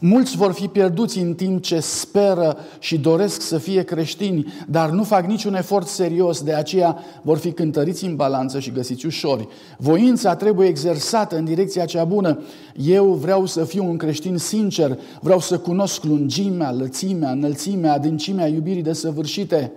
Mulți 0.00 0.36
vor 0.36 0.52
fi 0.52 0.68
pierduți 0.68 1.18
în 1.18 1.34
timp 1.34 1.62
ce 1.62 1.80
speră 1.80 2.56
și 2.78 2.98
doresc 2.98 3.40
să 3.40 3.58
fie 3.58 3.82
creștini, 3.82 4.52
dar 4.68 4.90
nu 4.90 5.04
fac 5.04 5.26
niciun 5.26 5.54
efort 5.54 5.86
serios, 5.86 6.42
de 6.42 6.54
aceea 6.54 6.98
vor 7.22 7.38
fi 7.38 7.52
cântăriți 7.52 8.04
în 8.04 8.16
balanță 8.16 8.58
și 8.58 8.72
găsiți 8.72 9.06
ușori. 9.06 9.48
Voința 9.78 10.36
trebuie 10.36 10.68
exersată 10.68 11.36
în 11.36 11.44
direcția 11.44 11.84
cea 11.84 12.04
bună. 12.04 12.38
Eu 12.76 13.12
vreau 13.12 13.46
să 13.46 13.64
fiu 13.64 13.88
un 13.88 13.96
creștin 13.96 14.36
sincer, 14.36 14.98
vreau 15.20 15.40
să 15.40 15.58
cunosc 15.58 16.04
lungimea, 16.04 16.72
lățimea, 16.72 17.30
înălțimea, 17.30 17.92
adâncimea 17.92 18.46
iubirii 18.46 18.82
desăvârșite. 18.82 19.72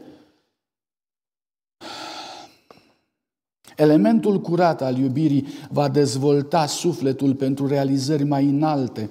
Elementul 3.76 4.42
curat 4.42 4.82
al 4.82 4.98
iubirii 4.98 5.48
va 5.70 5.88
dezvolta 5.88 6.66
sufletul 6.66 7.34
pentru 7.34 7.68
realizări 7.68 8.24
mai 8.24 8.46
înalte, 8.46 9.10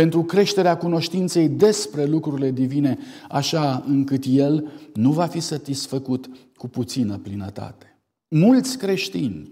pentru 0.00 0.22
creșterea 0.22 0.76
cunoștinței 0.76 1.48
despre 1.48 2.04
lucrurile 2.04 2.50
divine, 2.50 2.98
așa 3.28 3.84
încât 3.86 4.24
el 4.26 4.70
nu 4.94 5.12
va 5.12 5.26
fi 5.26 5.40
satisfăcut 5.40 6.30
cu 6.56 6.68
puțină 6.68 7.18
plinătate. 7.18 7.98
Mulți 8.28 8.78
creștini 8.78 9.50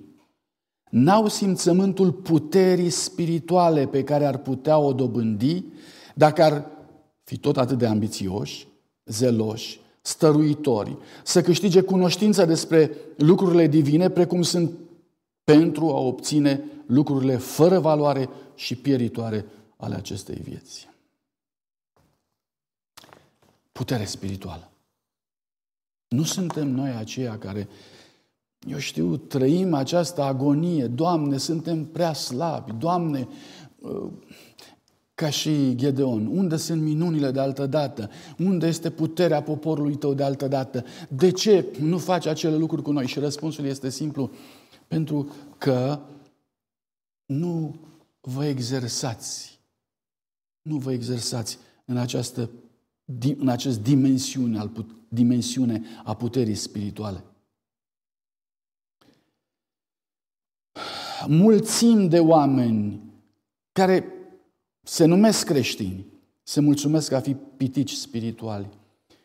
n-au 0.90 1.28
simțământul 1.28 2.12
puterii 2.12 2.90
spirituale 2.90 3.86
pe 3.86 4.04
care 4.04 4.24
ar 4.24 4.36
putea 4.38 4.78
o 4.78 4.92
dobândi 4.92 5.64
dacă 6.14 6.42
ar 6.42 6.66
fi 7.24 7.36
tot 7.36 7.56
atât 7.56 7.78
de 7.78 7.86
ambițioși, 7.86 8.66
zeloși, 9.04 9.80
stăruitori, 10.00 10.96
să 11.24 11.40
câștige 11.40 11.80
cunoștința 11.80 12.44
despre 12.44 12.90
lucrurile 13.16 13.66
divine, 13.66 14.10
precum 14.10 14.42
sunt 14.42 14.70
pentru 15.44 15.88
a 15.88 16.00
obține 16.00 16.64
lucrurile 16.86 17.36
fără 17.36 17.78
valoare 17.78 18.28
și 18.54 18.76
pieritoare 18.76 19.44
ale 19.78 19.94
acestei 19.94 20.40
vieți. 20.42 20.88
Putere 23.72 24.04
spirituală. 24.04 24.70
Nu 26.08 26.22
suntem 26.22 26.68
noi 26.68 26.90
aceia 26.90 27.38
care, 27.38 27.68
eu 28.68 28.78
știu, 28.78 29.16
trăim 29.16 29.74
această 29.74 30.22
agonie. 30.22 30.86
Doamne, 30.86 31.36
suntem 31.36 31.84
prea 31.84 32.12
slabi. 32.12 32.72
Doamne, 32.72 33.28
uh, 33.78 34.10
ca 35.14 35.30
și 35.30 35.74
Gedeon, 35.74 36.26
unde 36.26 36.56
sunt 36.56 36.82
minunile 36.82 37.30
de 37.30 37.40
altă 37.40 37.66
dată? 37.66 38.10
Unde 38.38 38.66
este 38.66 38.90
puterea 38.90 39.42
poporului 39.42 39.96
tău 39.96 40.14
de 40.14 40.22
altă 40.22 40.48
dată? 40.48 40.84
De 41.08 41.30
ce 41.30 41.66
nu 41.80 41.98
faci 41.98 42.26
acele 42.26 42.56
lucruri 42.56 42.82
cu 42.82 42.92
noi? 42.92 43.06
Și 43.06 43.18
răspunsul 43.18 43.64
este 43.64 43.90
simplu, 43.90 44.30
pentru 44.88 45.32
că 45.58 46.00
nu 47.26 47.74
vă 48.20 48.44
exersați 48.44 49.57
nu 50.62 50.76
vă 50.76 50.92
exersați 50.92 51.58
în 51.84 51.96
această 51.96 52.50
în 53.36 53.48
acest 53.48 53.82
dimensiune, 53.82 54.58
al, 54.58 54.86
dimensiune 55.08 55.82
a 56.04 56.14
puterii 56.14 56.54
spirituale. 56.54 57.24
Mulțim 61.26 62.08
de 62.08 62.18
oameni 62.18 63.00
care 63.72 64.04
se 64.82 65.04
numesc 65.04 65.46
creștini, 65.46 66.06
se 66.42 66.60
mulțumesc 66.60 67.12
a 67.12 67.20
fi 67.20 67.34
pitici 67.34 67.92
spirituali. 67.92 68.68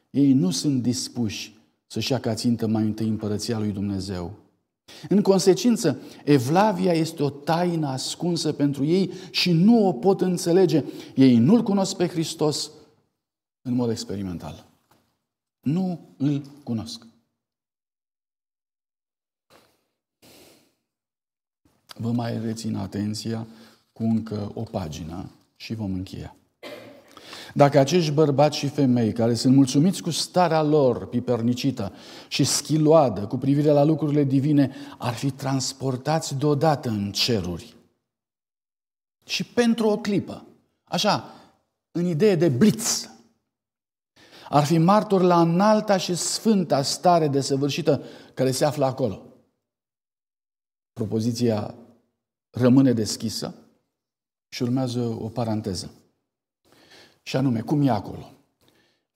Ei 0.10 0.34
nu 0.34 0.52
sunt 0.52 0.82
dispuși 0.82 1.58
să-și 1.88 2.12
ia 2.12 2.20
ca 2.20 2.34
țintă 2.34 2.68
mai 2.68 2.84
întâi 2.84 3.08
împărăția 3.08 3.60
lui 3.60 3.72
Dumnezeu. 3.72 4.43
În 5.10 5.22
consecință, 5.22 6.00
Evlavia 6.24 6.94
este 6.94 7.24
o 7.24 7.30
taină 7.30 7.88
ascunsă 7.88 8.54
pentru 8.54 8.86
ei 8.86 9.12
și 9.32 9.52
nu 9.52 9.88
o 9.88 9.94
pot 9.94 10.22
înțelege. 10.22 10.84
Ei 11.16 11.38
nu-L 11.38 11.64
cunosc 11.64 11.96
pe 11.96 12.08
Hristos 12.08 12.72
în 13.62 13.74
mod 13.74 13.90
experimental. 13.90 14.66
Nu 15.62 16.00
îl 16.18 16.42
cunosc. 16.64 17.08
Vă 21.96 22.12
mai 22.12 22.40
rețin 22.40 22.76
atenția 22.76 23.48
cu 23.94 24.04
încă 24.04 24.52
o 24.54 24.62
pagină 24.62 25.30
și 25.56 25.74
vom 25.74 25.94
încheia. 25.94 26.36
Dacă 27.54 27.80
acești 27.80 28.12
bărbați 28.12 28.58
și 28.58 28.68
femei 28.68 29.14
care 29.14 29.34
sunt 29.34 29.56
mulțumiți 29.56 30.02
cu 30.02 30.10
starea 30.10 30.62
lor 30.62 31.08
pipernicită 31.08 31.92
și 32.28 32.44
schiloadă 32.44 33.28
cu 33.28 33.38
privire 33.38 33.70
la 33.70 33.84
lucrurile 33.84 34.24
divine 34.24 34.76
ar 34.98 35.14
fi 35.14 35.32
transportați 35.32 36.36
deodată 36.38 36.90
în 36.90 37.12
ceruri 37.12 37.76
și 39.26 39.44
pentru 39.44 39.88
o 39.88 39.98
clipă, 39.98 40.46
așa, 40.84 41.34
în 41.92 42.06
idee 42.06 42.36
de 42.36 42.50
blitz, 42.50 43.08
Ar 44.50 44.64
fi 44.64 44.78
martor 44.78 45.22
la 45.22 45.42
înalta 45.42 45.98
și 45.98 46.16
sfânta 46.16 46.82
stare 46.82 47.28
desăvârșită 47.28 48.04
care 48.34 48.52
se 48.52 48.66
află 48.66 48.86
acolo. 48.86 49.22
Propoziția 50.92 51.76
rămâne 52.50 52.94
deschisă 52.94 53.56
și 54.50 54.64
urmează 54.64 55.00
o 55.00 55.30
paranteză. 55.30 55.92
Și 57.24 57.36
anume, 57.36 57.62
cum 57.62 57.82
e 57.82 57.90
acolo? 57.90 58.32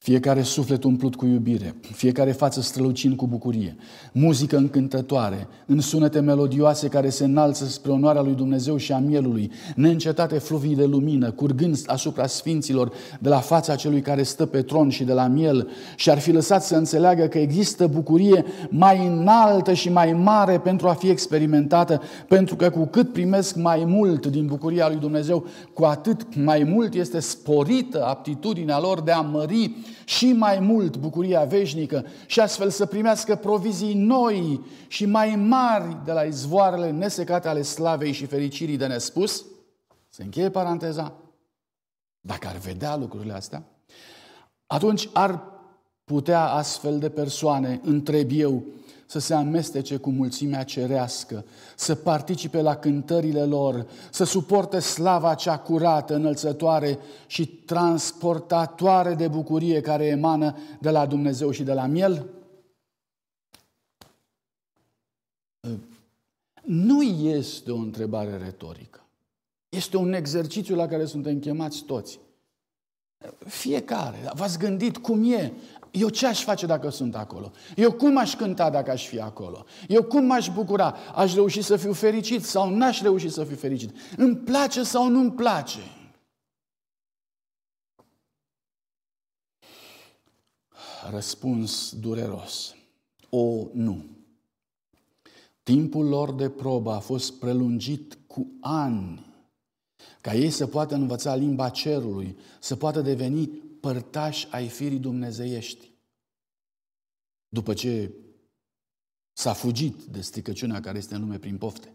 Fiecare 0.08 0.41
suflet 0.41 0.84
umplut 0.84 1.15
cu 1.15 1.26
iubire, 1.26 1.76
fiecare 1.91 2.32
față 2.32 2.62
strălucind 2.62 3.15
cu 3.15 3.28
bucurie, 3.28 3.76
muzică 4.12 4.58
încântătoare, 4.58 5.48
în 5.65 5.80
sunete 5.80 6.20
melodioase 6.20 6.88
care 6.88 7.10
se 7.10 7.24
înalță 7.24 7.65
spre 7.65 7.91
onoarea 7.91 8.22
lui 8.22 8.34
Dumnezeu 8.34 8.78
și 8.78 8.91
a 8.91 8.98
mielului, 8.98 9.52
neîncetate 9.76 10.38
fluvii 10.38 10.76
de 10.76 10.86
lumină, 10.86 11.32
curgând 11.32 11.78
asupra 11.86 12.28
sfinților 12.28 12.91
de 13.20 13.30
la 13.30 13.39
fața 13.39 13.76
celui 13.76 14.02
care 14.02 14.24
stă 14.24 14.46
pe 14.46 14.62
tron 14.62 14.89
și 14.89 15.04
de 15.04 15.13
la 15.13 15.28
miel 15.28 15.70
și 15.96 16.10
ar 16.10 16.20
fi 16.20 16.32
lăsat 16.32 16.63
să 16.63 16.76
înțeleagă 16.76 17.26
că 17.26 17.38
există 17.38 17.88
bucurie 17.88 18.46
mai 18.70 19.08
înaltă 19.08 19.74
și 19.74 19.89
mai 19.89 20.13
mare 20.13 20.60
pentru 20.60 20.88
a 20.88 20.93
fi 20.93 21.10
experimentată, 21.10 22.02
pentru 22.28 22.56
că 22.56 22.70
cu 22.70 22.86
cât 22.86 23.13
primesc 23.13 23.56
mai 23.56 23.84
mult 23.88 24.26
din 24.26 24.46
bucuria 24.46 24.88
lui 24.88 24.98
Dumnezeu, 24.98 25.46
cu 25.74 25.84
atât 25.84 26.36
mai 26.36 26.63
mult 26.63 26.93
este 26.93 27.20
sporită 27.20 28.06
aptitudinea 28.06 28.80
lor 28.80 29.02
de 29.02 29.12
a 29.12 29.22
mări 29.22 29.76
și 30.06 30.34
mai 30.34 30.60
mult 30.60 30.98
bucuria 30.98 31.44
veșnică 31.44 32.06
și 32.26 32.40
astfel 32.40 32.70
să 32.70 32.86
primească 32.86 33.36
provizii 33.36 33.94
noi 33.94 34.62
și 34.88 35.06
mai 35.06 35.36
mari 35.36 35.98
de 36.06 36.12
la 36.12 36.22
izvoarele 36.22 36.92
nesecate 36.92 37.48
ale 37.48 37.62
slavei 37.62 38.12
și 38.12 38.26
fericirii 38.26 38.78
de 38.78 38.88
nespus? 38.88 39.46
Se 40.10 40.24
încheie 40.24 40.50
paranteza. 40.50 41.14
Dacă 42.20 42.48
ar 42.48 42.58
vedea 42.58 42.96
lucrurile 42.96 43.34
astea, 43.34 43.64
atunci 44.68 45.10
ar 45.14 45.44
putea 46.04 46.44
astfel 46.44 47.00
de 47.00 47.10
persoane, 47.10 47.80
întreb 47.84 48.30
eu, 48.34 48.64
să 49.10 49.20
se 49.20 49.34
amestece 49.34 49.98
cu 49.98 50.10
mulțimea 50.10 50.63
cerească, 50.63 51.46
să 51.76 51.96
participe 51.96 52.62
la 52.62 52.76
cântările 52.76 53.46
lor, 53.46 53.88
să 54.12 54.24
suporte 54.24 54.80
slava 54.80 55.34
cea 55.34 55.58
curată, 55.60 56.15
înălțătoare 56.15 57.00
și 57.28 57.48
transportatoare 57.48 59.13
de 59.13 59.28
bucurie 59.28 59.82
care 59.82 60.06
emană 60.06 60.58
de 60.80 60.89
la 60.89 61.06
Dumnezeu 61.06 61.52
și 61.52 61.63
de 61.63 61.74
la 61.74 61.86
miel? 61.86 62.26
Nu 66.63 67.02
este 67.02 67.72
o 67.72 67.78
întrebare 67.78 68.38
retorică. 68.38 69.02
Este 69.70 69.98
un 69.98 70.13
exercițiu 70.13 70.76
la 70.76 70.88
care 70.88 71.06
suntem 71.06 71.39
chemați 71.39 71.84
toți. 71.84 72.20
Fiecare. 73.46 74.32
V-ați 74.34 74.60
gândit 74.60 74.98
cum 74.98 75.32
e? 75.32 75.54
Eu 75.91 76.10
ce 76.10 76.26
aș 76.28 76.43
face 76.43 76.65
dacă 76.65 76.89
sunt 76.89 77.15
acolo? 77.15 77.52
Eu 77.76 77.91
cum 77.91 78.17
aș 78.17 78.36
cânta 78.36 78.69
dacă 78.69 78.91
aș 78.91 79.08
fi 79.08 79.19
acolo? 79.19 79.65
Eu 79.88 80.04
cum 80.04 80.26
m-aș 80.26 80.50
bucura? 80.50 80.95
Aș 81.15 81.34
reuși 81.34 81.62
să 81.62 81.76
fiu 81.76 81.93
fericit 81.93 82.43
sau 82.43 82.69
n-aș 82.69 83.02
reuși 83.02 83.30
să 83.30 83.43
fiu 83.43 83.56
fericit? 83.56 83.95
Îmi 84.17 84.36
place 84.36 84.84
sau 84.84 85.08
nu-mi 85.08 85.32
place? 85.32 85.80
Răspuns 91.12 91.95
dureros. 92.00 92.76
O, 93.30 93.67
nu. 93.73 94.06
Timpul 95.63 96.08
lor 96.08 96.34
de 96.34 96.50
probă 96.50 96.91
a 96.91 97.00
fost 97.00 97.34
prelungit 97.34 98.17
cu 98.28 98.47
ani 98.62 99.26
ca 100.21 100.34
ei 100.34 100.50
să 100.50 100.67
poată 100.67 100.95
învăța 100.95 101.36
limba 101.36 101.69
cerului, 101.69 102.38
să 102.60 102.76
poată 102.76 103.02
deveni 103.02 103.50
părtași 103.80 104.48
ai 104.52 104.68
firii 104.68 105.00
dumnezeiești. 105.00 105.92
După 107.50 107.74
ce 107.74 108.12
s-a 109.34 109.54
fugit 109.54 110.04
de 110.04 110.22
stricăciunea 110.22 110.80
care 110.80 110.98
este 110.98 111.16
în 111.16 111.22
lume 111.22 111.38
prin 111.38 111.58
pofte. 111.58 111.92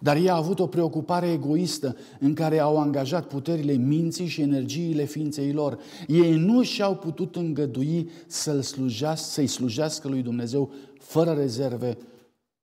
Dar 0.00 0.16
ei 0.16 0.30
au 0.30 0.36
avut 0.36 0.58
o 0.58 0.66
preocupare 0.66 1.30
egoistă 1.30 1.96
în 2.20 2.34
care 2.34 2.58
au 2.58 2.78
angajat 2.78 3.26
puterile 3.26 3.72
minții 3.72 4.26
și 4.26 4.40
energiile 4.40 5.04
ființei 5.04 5.52
lor. 5.52 5.80
Ei 6.06 6.36
nu 6.36 6.62
și-au 6.62 6.96
putut 6.96 7.36
îngădui 7.36 8.10
să-l 8.26 8.62
slujească, 8.62 9.26
să-i 9.26 9.46
slujească 9.46 10.08
lui 10.08 10.22
Dumnezeu 10.22 10.72
fără 10.98 11.32
rezerve 11.32 11.98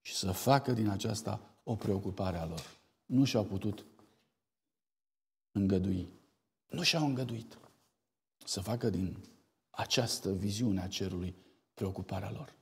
și 0.02 0.16
să 0.16 0.32
facă 0.32 0.72
din 0.72 0.88
aceasta 0.88 1.42
o 1.64 1.76
preocupare 1.76 2.38
a 2.38 2.46
lor. 2.46 2.80
Nu 3.06 3.24
și-au 3.24 3.44
putut 3.44 3.86
îngădui. 5.52 6.08
Nu 6.70 6.82
și-au 6.82 7.06
îngăduit 7.06 7.58
să 8.50 8.62
facă 8.62 8.90
din 8.90 9.18
această 9.70 10.34
viziune 10.34 10.82
a 10.82 10.88
cerului 10.88 11.36
preocuparea 11.74 12.32
lor. 12.32 12.56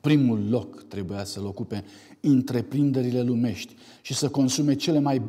Primul 0.00 0.48
loc 0.48 0.82
trebuia 0.88 1.24
să-l 1.24 1.44
ocupe 1.44 1.84
întreprinderile 2.20 3.22
lumești 3.22 3.76
și 4.02 4.14
să 4.14 4.30
consume 4.30 4.74
cele 4.74 4.98
mai 4.98 5.22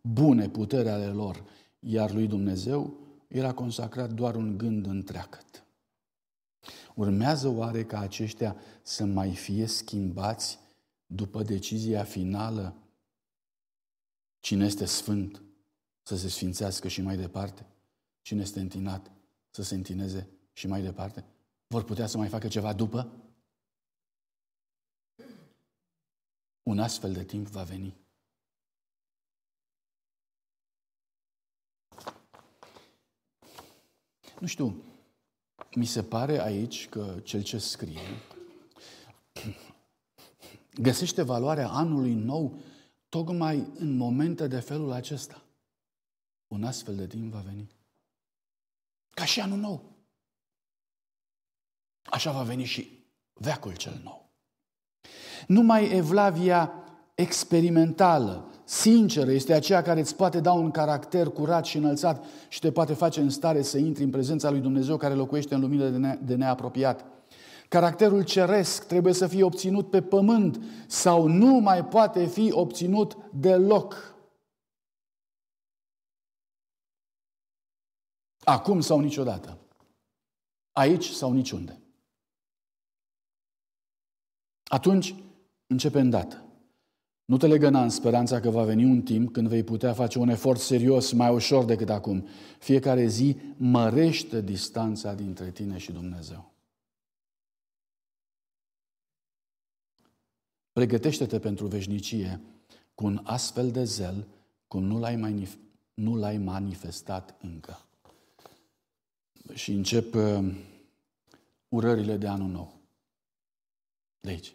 bune 0.00 0.48
putere 0.48 0.90
ale 0.90 1.06
lor, 1.06 1.44
iar 1.78 2.12
lui 2.12 2.26
Dumnezeu 2.26 2.98
era 3.28 3.52
consacrat 3.52 4.12
doar 4.12 4.34
un 4.34 4.58
gând 4.58 4.86
întreagăt. 4.86 5.64
Urmează 6.94 7.48
oare 7.48 7.84
ca 7.84 7.98
aceștia 7.98 8.56
să 8.82 9.04
mai 9.04 9.34
fie 9.34 9.66
schimbați 9.66 10.58
după 11.10 11.42
decizia 11.42 12.04
finală, 12.04 12.76
cine 14.40 14.64
este 14.64 14.84
sfânt 14.84 15.42
să 16.02 16.16
se 16.16 16.28
sfințească 16.28 16.88
și 16.88 17.00
mai 17.00 17.16
departe, 17.16 17.66
cine 18.20 18.40
este 18.40 18.60
întinat 18.60 19.10
să 19.50 19.62
se 19.62 19.74
întineze 19.74 20.30
și 20.52 20.66
mai 20.66 20.82
departe, 20.82 21.24
vor 21.66 21.84
putea 21.84 22.06
să 22.06 22.16
mai 22.16 22.28
facă 22.28 22.48
ceva 22.48 22.72
după? 22.72 23.12
Un 26.62 26.78
astfel 26.78 27.12
de 27.12 27.24
timp 27.24 27.46
va 27.46 27.62
veni. 27.62 27.96
Nu 34.40 34.46
știu, 34.46 34.82
mi 35.74 35.86
se 35.86 36.02
pare 36.02 36.40
aici 36.40 36.88
că 36.88 37.20
cel 37.20 37.42
ce 37.42 37.58
scrie 37.58 38.00
găsește 40.80 41.22
valoarea 41.22 41.68
anului 41.68 42.14
nou 42.14 42.58
tocmai 43.08 43.66
în 43.78 43.96
momente 43.96 44.46
de 44.46 44.60
felul 44.60 44.92
acesta. 44.92 45.42
Un 46.46 46.64
astfel 46.64 46.96
de 46.96 47.06
timp 47.06 47.32
va 47.32 47.42
veni. 47.46 47.70
Ca 49.10 49.24
și 49.24 49.40
anul 49.40 49.58
nou. 49.58 49.96
Așa 52.02 52.32
va 52.32 52.42
veni 52.42 52.64
și 52.64 53.06
veacul 53.32 53.76
cel 53.76 54.00
nou. 54.04 54.30
Numai 55.46 55.90
evlavia 55.90 56.72
experimentală, 57.14 58.50
sinceră, 58.64 59.30
este 59.30 59.54
aceea 59.54 59.82
care 59.82 60.00
îți 60.00 60.16
poate 60.16 60.40
da 60.40 60.52
un 60.52 60.70
caracter 60.70 61.28
curat 61.28 61.64
și 61.64 61.76
înălțat 61.76 62.24
și 62.48 62.60
te 62.60 62.72
poate 62.72 62.94
face 62.94 63.20
în 63.20 63.30
stare 63.30 63.62
să 63.62 63.78
intri 63.78 64.02
în 64.02 64.10
prezența 64.10 64.50
lui 64.50 64.60
Dumnezeu 64.60 64.96
care 64.96 65.14
locuiește 65.14 65.54
în 65.54 65.60
lumină 65.60 65.88
de, 65.88 65.96
ne- 65.96 66.18
de 66.22 66.34
neapropiat. 66.34 67.04
Caracterul 67.68 68.24
ceresc 68.24 68.86
trebuie 68.86 69.12
să 69.12 69.26
fie 69.26 69.42
obținut 69.42 69.90
pe 69.90 70.02
pământ 70.02 70.60
sau 70.86 71.26
nu 71.26 71.54
mai 71.54 71.84
poate 71.84 72.26
fi 72.26 72.52
obținut 72.52 73.16
deloc. 73.32 74.16
Acum 78.44 78.80
sau 78.80 79.00
niciodată. 79.00 79.58
Aici 80.72 81.08
sau 81.08 81.32
niciunde. 81.32 81.80
Atunci 84.62 85.14
începe 85.66 86.00
îndată. 86.00 86.42
Nu 87.24 87.36
te 87.36 87.46
legăna 87.46 87.82
în 87.82 87.88
speranța 87.88 88.40
că 88.40 88.50
va 88.50 88.64
veni 88.64 88.84
un 88.84 89.02
timp 89.02 89.32
când 89.32 89.48
vei 89.48 89.62
putea 89.62 89.92
face 89.92 90.18
un 90.18 90.28
efort 90.28 90.60
serios 90.60 91.12
mai 91.12 91.34
ușor 91.34 91.64
decât 91.64 91.90
acum. 91.90 92.26
Fiecare 92.58 93.06
zi 93.06 93.36
mărește 93.56 94.40
distanța 94.40 95.14
dintre 95.14 95.50
tine 95.50 95.78
și 95.78 95.92
Dumnezeu. 95.92 96.57
Pregătește-te 100.78 101.38
pentru 101.38 101.66
veșnicie 101.66 102.40
cu 102.94 103.06
un 103.06 103.20
astfel 103.24 103.70
de 103.70 103.84
zel 103.84 104.26
cum 104.68 104.82
nu 104.82 104.98
l-ai, 104.98 105.16
manif- 105.16 105.58
nu 105.94 106.16
l-ai 106.16 106.36
manifestat 106.36 107.36
încă. 107.40 107.80
Și 109.54 109.72
încep 109.72 110.14
uh, 110.14 110.54
urările 111.68 112.16
de 112.16 112.26
anul 112.26 112.48
nou. 112.48 112.80
De 114.20 114.28
aici. 114.28 114.54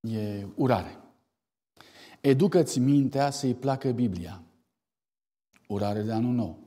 E 0.00 0.46
urare. 0.54 0.98
Educă-ți 2.20 2.78
mintea 2.78 3.30
să-i 3.30 3.54
placă 3.54 3.90
Biblia. 3.90 4.42
Urare 5.66 6.02
de 6.02 6.12
anul 6.12 6.34
nou. 6.34 6.58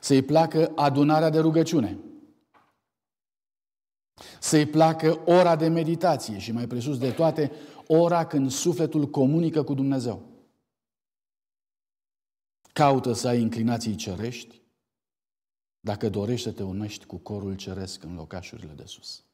Să-i 0.00 0.22
placă 0.22 0.72
adunarea 0.76 1.30
de 1.30 1.38
rugăciune. 1.38 1.98
Să-i 4.40 4.66
placă 4.66 5.22
ora 5.24 5.56
de 5.56 5.68
meditație 5.68 6.38
și 6.38 6.52
mai 6.52 6.66
presus 6.66 6.98
de 6.98 7.10
toate, 7.10 7.52
ora 7.86 8.26
când 8.26 8.50
sufletul 8.50 9.10
comunică 9.10 9.62
cu 9.62 9.74
Dumnezeu. 9.74 10.22
Caută 12.72 13.12
să 13.12 13.28
ai 13.28 13.40
inclinații 13.40 13.94
cerești, 13.94 14.62
dacă 15.80 16.08
dorești 16.08 16.46
să 16.46 16.52
te 16.52 16.62
unești 16.62 17.06
cu 17.06 17.16
corul 17.16 17.56
ceresc 17.56 18.02
în 18.02 18.14
locașurile 18.14 18.72
de 18.72 18.84
sus. 18.84 19.24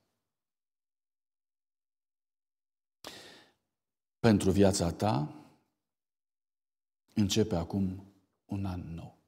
Pentru 4.18 4.50
viața 4.50 4.90
ta 4.90 5.34
începe 7.14 7.54
acum 7.54 8.04
un 8.44 8.64
an 8.64 8.82
nou. 8.94 9.18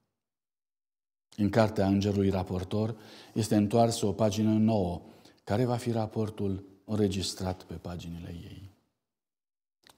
În 1.36 1.50
cartea 1.50 1.86
Îngerului 1.86 2.30
Raportor 2.30 2.96
este 3.34 3.56
întoarsă 3.56 4.06
o 4.06 4.12
pagină 4.12 4.52
nouă, 4.52 5.02
care 5.46 5.64
va 5.64 5.76
fi 5.76 5.90
raportul 5.90 6.64
înregistrat 6.84 7.62
pe 7.62 7.74
paginile 7.74 8.28
ei. 8.28 8.70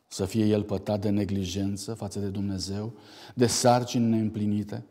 Să 0.08 0.24
fie 0.24 0.46
el 0.46 0.62
pătat 0.62 1.00
de 1.00 1.08
neglijență 1.08 1.94
față 1.94 2.20
de 2.20 2.28
Dumnezeu, 2.28 2.94
de 3.34 3.46
sarcini 3.46 4.04
neîmplinite, 4.04 4.86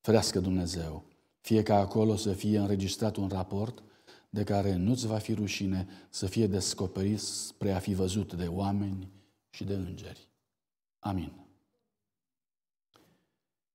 ferească 0.00 0.40
Dumnezeu, 0.40 1.04
fie 1.40 1.62
ca 1.62 1.78
acolo 1.78 2.16
să 2.16 2.32
fie 2.32 2.58
înregistrat 2.58 3.16
un 3.16 3.28
raport 3.28 3.82
de 4.30 4.44
care 4.44 4.76
nu-ți 4.76 5.06
va 5.06 5.18
fi 5.18 5.34
rușine 5.34 5.88
să 6.10 6.26
fie 6.26 6.46
descoperit 6.46 7.20
spre 7.20 7.72
a 7.72 7.78
fi 7.78 7.94
văzut 7.94 8.34
de 8.34 8.46
oameni 8.46 9.10
și 9.50 9.64
de 9.64 9.74
îngeri. 9.74 10.28
Amin. 10.98 11.32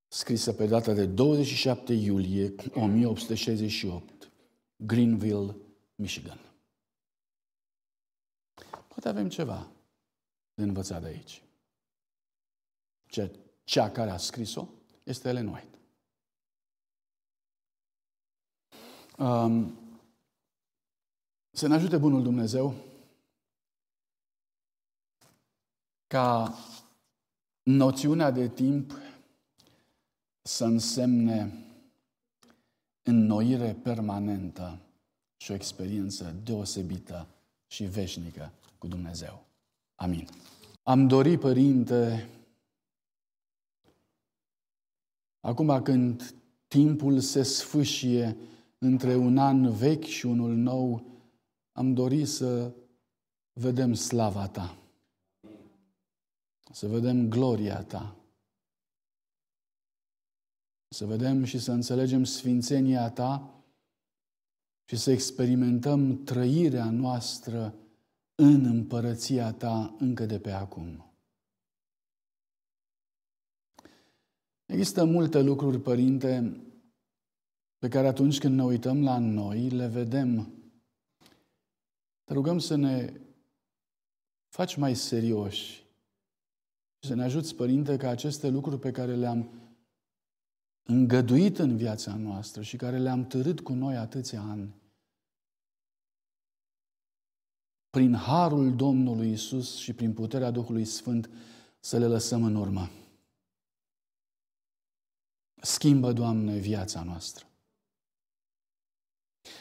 Scrisă 0.07 0.53
pe 0.53 0.65
data 0.65 0.93
de 0.93 1.05
27 1.05 1.93
iulie 1.93 2.55
1868, 2.73 4.31
Greenville, 4.75 5.55
Michigan. 5.99 6.39
Poate 8.87 9.07
avem 9.07 9.29
ceva 9.29 9.67
de 10.53 10.63
învățat 10.63 11.01
de 11.01 11.07
aici. 11.07 11.43
Cea 13.63 13.91
care 13.91 14.09
a 14.09 14.17
scris-o 14.17 14.67
este 15.03 15.29
Ellen 15.29 15.47
White. 15.47 15.77
Um, 19.17 19.77
să 21.51 21.67
ne 21.67 21.73
ajute 21.73 21.97
Bunul 21.97 22.23
Dumnezeu 22.23 22.75
ca 26.07 26.55
noțiunea 27.63 28.31
de 28.31 28.49
timp 28.49 28.93
să 30.41 30.65
însemne 30.65 31.65
înnoire 33.01 33.73
permanentă 33.73 34.79
și 35.41 35.51
o 35.51 35.53
experiență 35.53 36.35
deosebită 36.43 37.27
și 37.67 37.83
veșnică 37.83 38.51
cu 38.77 38.87
Dumnezeu. 38.87 39.45
Amin. 39.95 40.27
Am 40.83 41.07
dorit, 41.07 41.39
Părinte, 41.39 42.29
acum 45.39 45.81
când 45.81 46.33
timpul 46.67 47.19
se 47.19 47.43
sfâșie 47.43 48.37
între 48.77 49.15
un 49.15 49.37
an 49.37 49.71
vechi 49.71 50.03
și 50.03 50.25
unul 50.25 50.55
nou, 50.55 51.03
am 51.71 51.93
dorit 51.93 52.27
să 52.27 52.71
vedem 53.53 53.93
slava 53.93 54.47
Ta, 54.47 54.77
să 56.71 56.87
vedem 56.87 57.29
gloria 57.29 57.83
Ta, 57.83 58.15
să 60.87 61.05
vedem 61.05 61.43
și 61.43 61.59
să 61.59 61.71
înțelegem 61.71 62.23
sfințenia 62.23 63.09
Ta 63.09 63.58
și 64.89 64.95
să 64.95 65.11
experimentăm 65.11 66.23
trăirea 66.23 66.89
noastră 66.89 67.75
în 68.35 68.65
împărăția 68.65 69.51
Ta 69.53 69.95
încă 69.99 70.25
de 70.25 70.39
pe 70.39 70.51
acum. 70.51 71.13
Există 74.65 75.05
multe 75.05 75.41
lucruri, 75.41 75.81
Părinte, 75.81 76.61
pe 77.77 77.87
care 77.87 78.07
atunci 78.07 78.39
când 78.39 78.55
ne 78.55 78.63
uităm 78.63 79.03
la 79.03 79.17
noi, 79.17 79.69
le 79.69 79.87
vedem. 79.87 80.53
Te 82.23 82.33
rugăm 82.33 82.59
să 82.59 82.75
ne 82.75 83.13
faci 84.47 84.75
mai 84.75 84.95
serioși 84.95 85.71
și 86.99 87.07
să 87.07 87.15
ne 87.15 87.23
ajuți, 87.23 87.55
Părinte, 87.55 87.97
ca 87.97 88.09
aceste 88.09 88.49
lucruri 88.49 88.79
pe 88.79 88.91
care 88.91 89.15
le-am 89.15 89.49
îngăduit 90.83 91.57
în 91.59 91.77
viața 91.77 92.15
noastră 92.15 92.61
și 92.61 92.77
care 92.77 92.97
le-am 92.97 93.27
târât 93.27 93.59
cu 93.59 93.73
noi 93.73 93.95
atâția 93.95 94.41
ani, 94.41 94.77
prin 97.89 98.13
harul 98.13 98.75
Domnului 98.75 99.31
Isus 99.31 99.77
și 99.77 99.93
prin 99.93 100.13
puterea 100.13 100.51
Duhului 100.51 100.85
Sfânt 100.85 101.29
să 101.79 101.97
le 101.97 102.07
lăsăm 102.07 102.43
în 102.43 102.55
urmă. 102.55 102.89
Schimbă, 105.61 106.11
Doamne, 106.11 106.57
viața 106.57 107.03
noastră. 107.03 107.45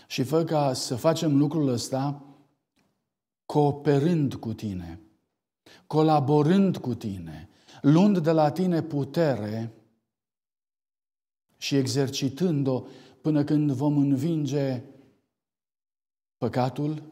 Și 0.07 0.23
fă 0.23 0.45
ca 0.45 0.73
să 0.73 0.97
facem 0.97 1.37
lucrul 1.37 1.69
ăsta 1.69 2.23
cooperând 3.47 4.35
cu 4.35 4.53
tine, 4.53 5.01
colaborând 5.87 6.77
cu 6.77 6.95
tine, 6.95 7.49
luând 7.83 8.19
de 8.19 8.31
la 8.31 8.51
tine 8.51 8.83
putere 8.83 9.73
și 11.57 11.77
exercitând-o 11.77 12.87
până 13.21 13.45
când 13.45 13.71
vom 13.71 13.97
învinge 13.97 14.83
păcatul, 16.37 17.03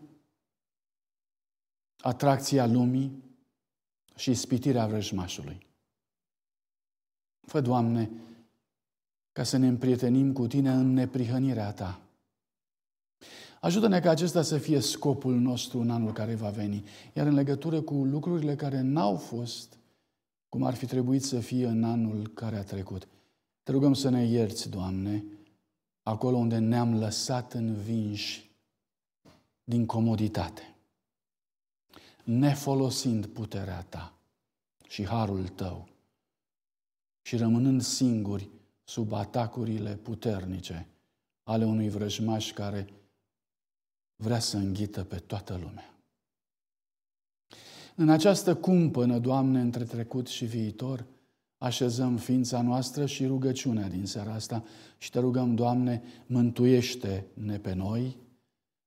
atracția 2.06 2.66
lumii 2.66 3.22
și 4.16 4.34
spitirea 4.34 4.86
vrăjmașului. 4.86 5.66
Fă, 7.40 7.60
Doamne, 7.60 8.10
ca 9.32 9.42
să 9.42 9.56
ne 9.56 9.66
împrietenim 9.66 10.32
cu 10.32 10.46
Tine 10.46 10.70
în 10.70 10.92
neprihănirea 10.92 11.72
Ta. 11.72 12.00
Ajută-ne 13.60 14.00
ca 14.00 14.10
acesta 14.10 14.42
să 14.42 14.58
fie 14.58 14.80
scopul 14.80 15.34
nostru 15.34 15.78
în 15.80 15.90
anul 15.90 16.12
care 16.12 16.34
va 16.34 16.50
veni. 16.50 16.84
Iar 17.12 17.26
în 17.26 17.34
legătură 17.34 17.80
cu 17.80 17.94
lucrurile 17.94 18.56
care 18.56 18.80
n-au 18.80 19.16
fost 19.16 19.78
cum 20.48 20.62
ar 20.62 20.74
fi 20.74 20.86
trebuit 20.86 21.22
să 21.22 21.40
fie 21.40 21.66
în 21.66 21.84
anul 21.84 22.28
care 22.28 22.56
a 22.56 22.64
trecut, 22.64 23.08
te 23.62 23.72
rugăm 23.72 23.94
să 23.94 24.08
ne 24.08 24.24
ierți, 24.24 24.68
Doamne, 24.68 25.24
acolo 26.02 26.36
unde 26.36 26.58
ne-am 26.58 26.98
lăsat 26.98 27.52
învinși 27.52 28.50
din 29.64 29.86
comoditate, 29.86 30.75
nefolosind 32.26 33.26
puterea 33.26 33.82
Ta 33.82 34.18
și 34.88 35.06
harul 35.06 35.48
Tău 35.48 35.88
și 37.22 37.36
rămânând 37.36 37.82
singuri 37.82 38.50
sub 38.84 39.12
atacurile 39.12 39.96
puternice 39.96 40.88
ale 41.42 41.64
unui 41.64 41.88
vrăjmaș 41.88 42.52
care 42.52 42.86
vrea 44.16 44.38
să 44.38 44.56
înghită 44.56 45.04
pe 45.04 45.16
toată 45.16 45.58
lumea. 45.62 45.98
În 47.94 48.08
această 48.08 48.56
cumpănă, 48.56 49.18
Doamne, 49.18 49.60
între 49.60 49.84
trecut 49.84 50.26
și 50.26 50.44
viitor, 50.44 51.06
așezăm 51.58 52.16
ființa 52.16 52.62
noastră 52.62 53.06
și 53.06 53.26
rugăciunea 53.26 53.88
din 53.88 54.06
seara 54.06 54.32
asta 54.32 54.64
și 54.98 55.10
te 55.10 55.18
rugăm, 55.18 55.54
Doamne, 55.54 56.02
mântuiește-ne 56.26 57.58
pe 57.58 57.72
noi, 57.72 58.16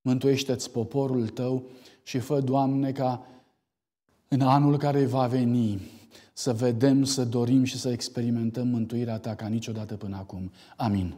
mântuiește-ți 0.01 0.71
poporul 0.71 1.27
Tău 1.27 1.69
și 2.03 2.19
fă, 2.19 2.39
Doamne, 2.39 2.91
ca 2.91 3.25
în 4.27 4.41
anul 4.41 4.77
care 4.77 5.05
va 5.05 5.27
veni 5.27 5.81
să 6.33 6.53
vedem, 6.53 7.03
să 7.03 7.25
dorim 7.25 7.63
și 7.63 7.77
să 7.77 7.89
experimentăm 7.89 8.67
mântuirea 8.67 9.17
Ta 9.17 9.35
ca 9.35 9.47
niciodată 9.47 9.95
până 9.95 10.17
acum. 10.17 10.51
Amin. 10.75 11.15